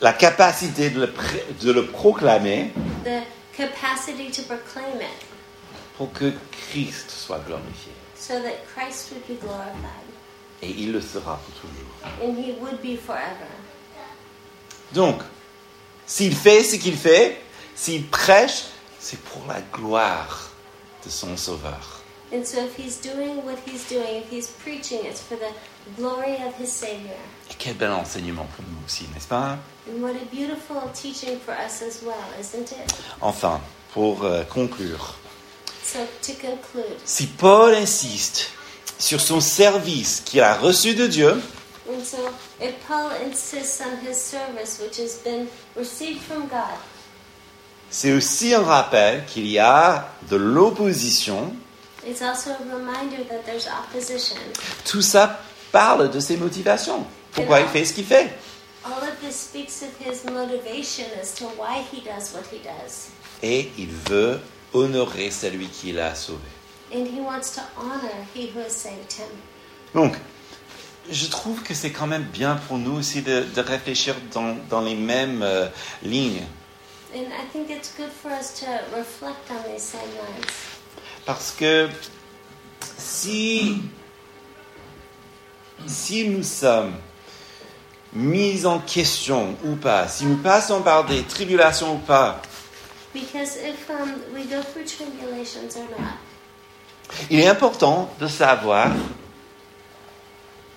la 0.00 0.12
capacité 0.12 0.90
de 0.90 1.00
le, 1.00 1.10
pré- 1.12 1.44
de 1.62 1.72
le 1.72 1.86
proclamer 1.86 2.70
the 3.04 3.22
capacity 3.56 4.30
to 4.30 4.42
proclaim 4.42 5.00
it 5.00 5.26
pour 5.96 6.12
que 6.12 6.32
Christ 6.70 7.10
soit 7.10 7.38
glorifié. 7.46 7.92
so 8.16 8.34
that 8.42 8.64
Christ 8.74 9.12
would 9.12 9.26
be 9.26 9.40
glorified. 9.40 9.80
Et 10.62 10.70
il 10.70 10.92
le 10.92 11.00
sera 11.00 11.40
pour 11.44 11.54
toujours. 11.54 12.22
And 12.22 12.36
He 12.38 12.52
would 12.60 12.80
be 12.82 12.96
forever. 12.98 13.48
Donc, 14.92 15.20
s'il 16.06 16.34
fait 16.34 16.62
ce 16.62 16.76
qu'il 16.76 16.96
fait, 16.96 17.40
s'il 17.74 18.06
prêche, 18.06 18.64
c'est 19.04 19.20
pour 19.20 19.42
la 19.46 19.60
gloire 19.60 20.50
de 21.04 21.10
son 21.10 21.36
Sauveur. 21.36 22.00
And 22.32 22.42
so 22.44 22.58
if 22.64 22.76
He's 22.78 22.98
doing 23.00 23.44
what 23.44 23.58
He's 23.66 23.86
doing, 23.88 24.22
if 24.22 24.30
He's 24.30 24.48
preaching, 24.48 25.00
it's 25.04 25.20
for 25.20 25.36
the 25.36 25.52
glory 25.96 26.36
of 26.36 26.54
His 26.58 26.72
Savior. 26.72 27.18
Et 27.50 27.54
quel 27.58 27.74
bel 27.74 27.92
enseignement 27.92 28.46
pour 28.56 28.64
nous 28.64 28.84
aussi, 28.86 29.04
n'est-ce 29.12 29.28
pas? 29.28 29.58
And 29.86 30.00
what 30.02 30.16
a 30.16 30.24
beautiful 30.34 30.80
teaching 30.94 31.38
for 31.38 31.52
us 31.52 31.82
as 31.82 32.02
well, 32.02 32.24
isn't 32.40 32.72
it? 32.72 32.94
Enfin, 33.20 33.60
pour 33.92 34.24
euh, 34.24 34.42
conclure, 34.44 35.14
So 35.82 35.98
to 36.22 36.32
conclude, 36.40 36.98
si 37.04 37.26
Paul 37.26 37.74
insiste 37.74 38.48
sur 38.98 39.20
son 39.20 39.40
service 39.42 40.22
qu'il 40.24 40.40
a 40.40 40.54
reçu 40.54 40.94
de 40.94 41.06
Dieu, 41.06 41.42
and 41.86 42.02
so 42.02 42.16
if 42.58 42.74
Paul 42.88 43.10
insists 43.22 43.82
on 43.82 43.98
his 43.98 44.16
service, 44.16 44.80
which 44.80 44.96
has 44.96 45.18
been 45.22 45.46
received 45.76 46.22
from 46.22 46.48
God, 46.48 46.78
c'est 47.90 48.12
aussi 48.12 48.54
un 48.54 48.62
rappel 48.62 49.24
qu'il 49.26 49.46
y 49.46 49.58
a 49.58 50.08
de 50.30 50.36
l'opposition. 50.36 51.54
It's 52.06 52.20
also 52.20 52.50
a 52.50 52.58
reminder 52.58 53.24
that 53.28 53.44
there's 53.46 53.66
opposition. 53.66 54.36
Tout 54.84 55.02
ça 55.02 55.40
parle 55.72 56.10
de 56.10 56.20
ses 56.20 56.36
motivations. 56.36 57.06
Pourquoi 57.32 57.60
il 57.60 57.66
fait 57.66 57.84
ce 57.84 57.92
qu'il 57.94 58.04
fait 58.04 58.30
All 58.84 58.92
of 58.92 59.18
this 59.22 59.34
speaks 59.34 59.82
of 59.82 59.88
his 60.06 60.24
motivation 60.30 61.04
as 61.20 61.34
to 61.34 61.46
why 61.56 61.82
he 61.90 62.02
does 62.02 62.34
what 62.34 62.44
he 62.52 62.60
does. 62.62 63.08
Et 63.42 63.70
il 63.78 63.88
veut 63.88 64.38
honorer 64.74 65.30
celui 65.30 65.68
qui 65.68 65.92
l'a 65.92 66.14
sauvé. 66.14 66.40
And 66.92 67.06
he 67.06 67.20
wants 67.20 67.54
to 67.54 67.62
honor 67.78 68.12
he 68.34 68.50
who 68.54 68.60
has 68.60 68.70
saved 68.70 69.12
him. 69.14 69.30
Donc, 69.94 70.14
je 71.10 71.26
trouve 71.26 71.62
que 71.62 71.72
c'est 71.74 71.90
quand 71.90 72.06
même 72.06 72.24
bien 72.24 72.56
pour 72.68 72.78
nous 72.78 72.98
aussi 72.98 73.22
de, 73.22 73.44
de 73.54 73.60
réfléchir 73.60 74.14
dans, 74.32 74.56
dans 74.68 74.80
les 74.82 74.94
mêmes 74.94 75.42
euh, 75.42 75.68
lignes. 76.02 76.42
And 77.14 77.32
I 77.32 77.44
think 77.52 77.70
it's 77.70 77.94
good 77.96 78.10
for 78.10 78.30
us 78.30 78.58
to 78.60 78.66
reflect 78.96 79.48
on 79.50 79.62
these 79.70 79.82
same 79.82 80.10
lines. 80.18 80.46
Parce 81.24 81.52
que 81.52 81.88
si, 82.98 83.82
si 85.86 86.28
nous 86.28 86.42
sommes 86.42 86.94
mis 88.12 88.66
en 88.66 88.80
question 88.80 89.56
ou 89.64 89.76
pas, 89.76 90.08
si 90.08 90.26
nous 90.26 90.38
passons 90.38 90.82
par 90.82 91.04
des 91.04 91.22
tribulations 91.22 91.94
ou 91.94 91.98
pas, 91.98 92.42
Because 93.12 93.56
if 93.58 93.88
um, 93.90 94.20
we 94.34 94.44
go 94.44 94.60
through 94.60 94.86
tribulations 94.86 95.76
or 95.76 95.88
not, 95.96 96.18
il 97.30 97.38
est 97.38 97.46
important 97.46 98.10
de 98.18 98.26
savoir 98.26 98.90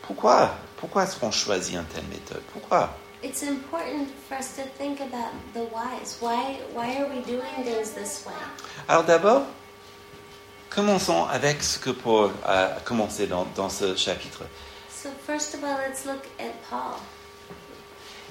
pourquoi. 0.04 0.52
Pourquoi 0.78 1.06
est-ce 1.06 1.16
qu'on 1.16 1.32
choisit 1.32 1.74
une 1.76 1.86
telle 1.86 2.06
méthode? 2.06 2.44
Pourquoi? 2.54 2.96
It's 3.24 3.44
important 3.44 4.10
for 4.28 4.36
us 4.36 4.56
to 4.56 4.64
think 4.64 5.00
about 5.00 5.32
the 5.54 5.66
whys. 5.66 6.18
Why, 6.20 6.60
why 6.74 6.98
are 6.98 7.08
we 7.10 7.22
doing 7.22 7.64
things 7.64 7.92
this 7.92 8.26
way? 8.26 8.34
Alors 8.88 9.04
d'abord, 9.04 9.44
commençons 10.70 11.26
avec 11.26 11.64
ce 11.64 11.80
que 11.80 11.92
Paul 11.92 12.32
a 12.46 12.80
commencé 12.86 13.28
dans, 13.28 13.46
dans 13.56 13.70
ce 13.70 13.96
chapitre. 13.96 14.44
So, 14.90 15.10
first 15.26 15.54
of 15.54 15.64
all, 15.64 15.78
let's 15.78 16.06
look 16.06 16.28
at 16.40 16.54
Paul. 16.70 17.00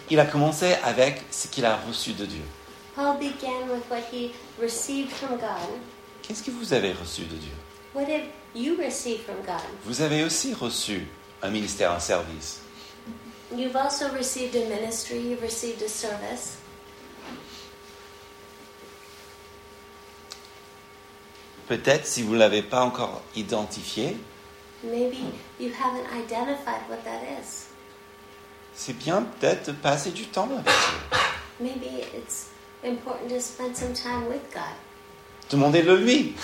Il 0.09 0.21
a 0.21 0.27
commencé 0.27 0.75
avec 0.85 1.23
ce 1.31 1.49
qu'il 1.49 1.65
a 1.65 1.77
reçu 1.77 2.13
de 2.13 2.27
Dieu. 2.27 2.45
Paul 2.95 3.19
began 3.19 3.69
with 3.69 3.83
what 3.91 4.03
he 4.13 4.33
received 4.61 5.11
from 5.11 5.37
God. 5.37 5.81
Qu'est-ce 6.23 6.43
que 6.43 6.51
vous 6.51 6.73
avez 6.73 6.93
reçu 6.93 7.23
de 7.23 7.37
Dieu? 7.37 7.53
What 7.95 8.09
have 8.09 8.27
you 8.55 8.77
received 8.77 9.25
from 9.25 9.37
God? 9.45 9.63
Vous 9.85 10.01
avez 10.01 10.23
aussi 10.25 10.55
reçu 10.55 11.07
un 11.43 11.51
ministère, 11.51 11.93
un 11.93 12.01
service. 12.01 12.61
You've 13.55 13.77
also 13.77 14.11
received 14.13 14.57
a 14.57 14.69
ministry, 14.69 15.19
you've 15.19 15.43
received 15.43 15.81
a 15.83 15.89
service. 15.89 16.59
Peut-être 21.69 22.07
si 22.07 22.23
vous 22.23 22.35
ne 22.35 22.39
l'avez 22.39 22.63
pas 22.63 22.83
encore 22.83 23.23
identifié, 23.35 24.17
Maybe 24.85 25.19
you 25.59 25.73
haven't 25.73 26.07
identified 26.15 26.83
what 26.89 27.03
that 27.05 27.23
is. 27.41 27.67
c'est 28.75 28.93
bien 28.93 29.23
peut-être 29.23 29.69
de 29.69 29.73
passer 29.73 30.11
du 30.11 30.27
temps 30.27 30.49
avec 30.53 30.65
Dieu. 30.65 31.19
Maybe 31.61 32.05
it's 32.15 32.49
important 32.85 33.29
to 33.31 33.41
spend 33.41 33.75
some 33.77 33.95
time 33.95 34.29
with 34.29 34.43
God. 34.53 34.63
Demandez-le 35.51 35.97
lui. 35.97 36.35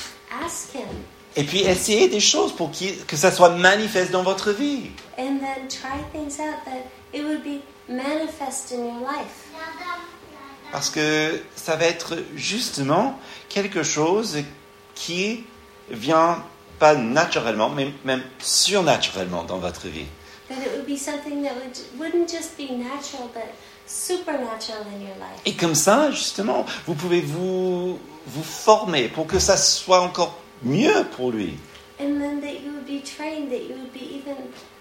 Ask 0.44 0.74
Him 0.74 0.88
Et 1.34 1.44
puis 1.44 1.60
essayez 1.60 2.08
des 2.08 2.20
choses 2.20 2.54
pour 2.54 2.70
que 3.06 3.16
ça 3.16 3.32
soit 3.32 3.50
manifeste 3.50 4.10
dans 4.10 4.22
votre 4.22 4.52
vie. 4.52 4.90
and 5.18 5.40
then 5.40 5.68
try 5.68 5.98
things 6.12 6.40
out 6.40 6.64
that 6.64 6.86
it 7.12 7.24
would 7.24 7.42
be 7.44 7.62
manifest 7.88 8.72
in 8.72 8.84
your 8.84 9.00
life. 9.00 9.48
Parce 10.70 10.88
que 10.88 11.42
ça 11.54 11.76
va 11.76 11.84
être 11.84 12.16
justement 12.34 13.18
quelque 13.50 13.82
chose 13.82 14.38
qui 14.94 15.44
vient 15.90 16.42
pas 16.78 16.94
naturellement, 16.94 17.68
mais 17.68 17.92
même 18.04 18.22
surnaturellement 18.38 19.44
dans 19.44 19.58
votre 19.58 19.88
vie. 19.88 20.06
That 20.48 20.56
it 20.56 20.72
would 20.74 20.86
be 20.86 20.98
something 20.98 21.42
that 21.44 21.54
would, 21.54 21.78
wouldn't 21.98 22.30
just 22.30 22.56
be 22.56 22.70
natural, 22.72 23.28
but 23.34 23.44
supernatural 23.86 24.80
in 24.96 25.00
your 25.00 25.16
life. 25.18 25.40
Et 25.44 25.54
comme 25.54 25.74
ça, 25.74 26.10
justement, 26.10 26.64
vous 26.86 26.94
pouvez 26.94 27.20
vous, 27.20 27.98
vous 28.26 28.42
former 28.42 29.08
pour 29.08 29.26
que 29.26 29.38
ça 29.38 29.56
soit 29.58 30.00
encore 30.00 30.38
mieux 30.64 31.04
pour 31.16 31.30
lui. 31.32 31.58
And 32.00 32.20
then 32.20 32.40
that 32.40 32.60
you 32.62 32.72
would 32.72 32.86
be 32.86 33.00
trained, 33.00 33.50
that 33.50 33.62
you 33.68 33.76
would 33.76 33.92
be 33.92 34.16
even, 34.16 34.36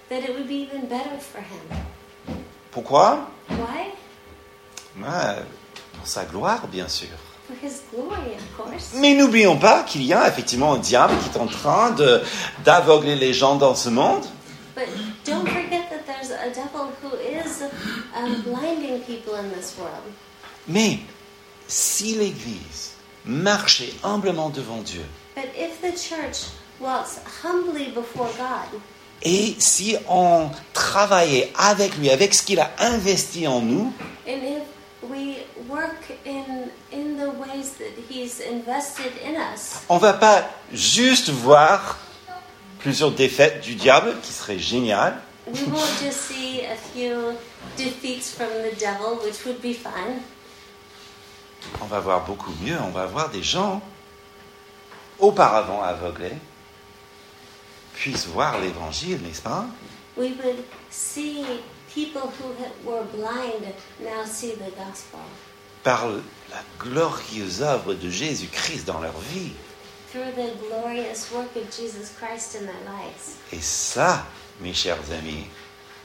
that 0.09 0.23
it 0.23 0.33
would 0.35 0.47
be 0.47 0.61
even 0.63 0.87
better 0.87 1.17
for 1.19 1.39
Him. 1.39 2.37
Pourquoi? 2.71 3.27
Why? 3.49 3.91
Ah, 5.03 5.35
Pour 5.97 6.07
sa 6.07 6.25
gloire, 6.25 6.67
bien 6.67 6.87
sûr. 6.87 7.09
For 7.47 7.55
His 7.61 7.81
glory, 7.93 8.35
of 8.35 8.57
course. 8.57 8.93
Mais 8.95 9.13
n'oublions 9.13 9.57
pas 9.57 9.83
qu'il 9.83 10.03
y 10.03 10.13
a 10.13 10.27
effectivement 10.27 10.73
un 10.73 10.79
diable 10.79 11.13
qui 11.21 11.29
est 11.37 11.41
en 11.41 11.47
train 11.47 11.91
de- 11.91 12.21
d'aveugler 12.63 13.15
les 13.15 13.33
gens 13.33 13.55
dans 13.55 13.75
ce 13.75 13.89
monde. 13.89 14.23
But 14.75 14.87
don't 15.25 15.45
forget 15.47 15.89
that 15.89 16.05
there's 16.07 16.31
a 16.31 16.49
devil 16.49 16.89
who 17.03 17.15
is 17.17 17.61
um, 18.15 18.41
blinding 18.43 19.01
people 19.01 19.35
in 19.35 19.49
this 19.53 19.75
world. 19.77 20.13
Mais 20.67 20.99
si 21.67 22.15
l'Église 22.15 22.93
marchait 23.25 23.93
humblement 24.03 24.49
devant 24.49 24.81
Dieu, 24.81 25.03
But 25.41 25.55
if 25.57 25.81
the 25.81 25.91
church 25.91 26.51
walks 26.79 27.19
humbly 27.41 27.89
before 27.91 28.29
God, 28.37 28.79
et 29.23 29.55
si 29.57 29.97
on 30.07 30.51
travaillait 30.73 31.51
avec 31.57 31.97
lui, 31.97 32.11
avec 32.11 32.33
ce 32.35 32.43
qu'il 32.43 32.59
a 32.59 32.69
investi 32.77 33.47
en 33.47 33.61
nous, 33.61 33.91
and 34.27 34.43
if 34.43 34.61
we 35.01 35.37
work 35.67 36.11
in 36.27 36.69
in 36.91 37.17
the 37.17 37.31
ways 37.39 37.71
that 37.79 37.97
He's 38.07 38.39
invested 38.39 39.13
in 39.25 39.35
us, 39.35 39.81
on 39.89 39.97
va 39.97 40.13
pas 40.13 40.43
juste 40.71 41.29
voir 41.29 41.97
plusieurs 42.79 43.11
défaites 43.11 43.61
du 43.61 43.73
diable, 43.73 44.13
qui 44.21 44.33
serait 44.33 44.59
génial, 44.59 45.19
we 45.47 45.63
won't 45.71 46.03
just 46.03 46.21
see 46.21 46.61
a 46.65 46.75
few 46.93 47.35
defeats 47.77 48.29
from 48.29 48.49
the 48.61 48.79
devil, 48.79 49.17
which 49.25 49.43
would 49.47 49.59
be 49.59 49.73
fun. 49.73 50.21
on 51.81 51.85
va 51.85 51.99
voir 51.99 52.25
beaucoup 52.25 52.53
mieux, 52.61 52.77
on 52.85 52.91
va 52.91 53.07
voir 53.07 53.29
des 53.29 53.41
gens 53.41 53.81
auparavant 55.21 55.81
aveuglés 55.83 56.37
puissent 57.93 58.27
voir 58.27 58.59
l'évangile, 58.59 59.21
n'est-ce 59.21 59.41
pas? 59.41 59.65
We 60.17 60.31
would 60.43 60.63
see 60.89 61.45
people 61.93 62.21
who 62.39 62.53
ha- 62.59 62.71
were 62.83 63.03
blind 63.13 63.73
now 64.01 64.25
see 64.25 64.51
the 64.55 64.71
gospel 64.75 65.19
Par 65.83 66.05
la 66.49 66.61
glorieuse 66.79 67.61
œuvre 67.61 67.93
de 67.93 68.09
Jésus-Christ 68.09 68.85
dans 68.85 68.99
leur 68.99 69.17
vie. 69.33 69.53
through 70.11 70.31
the 70.35 70.51
glorious 70.67 71.31
work 71.31 71.55
of 71.55 71.63
Jesus 71.71 72.09
Christ 72.19 72.55
in 72.55 72.65
their 72.65 72.81
lives. 72.85 73.37
Et 73.53 73.61
ça, 73.61 74.25
mes 74.59 74.73
chers 74.73 74.99
amis, 75.17 75.45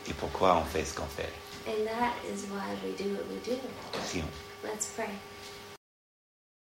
est 0.08 0.14
pourquoi 0.14 0.56
on 0.56 0.64
fait 0.64 0.84
ce 0.84 0.94
qu'on 0.94 1.06
fait? 1.08 1.32
And 1.66 1.84
that 1.86 2.14
is 2.32 2.44
why 2.48 2.76
we 2.84 2.92
do 2.96 3.12
what 3.14 3.24
we 3.28 3.40
do. 3.44 3.58
Prions. 3.92 4.24
Let's 4.62 4.86
pray. 4.96 5.08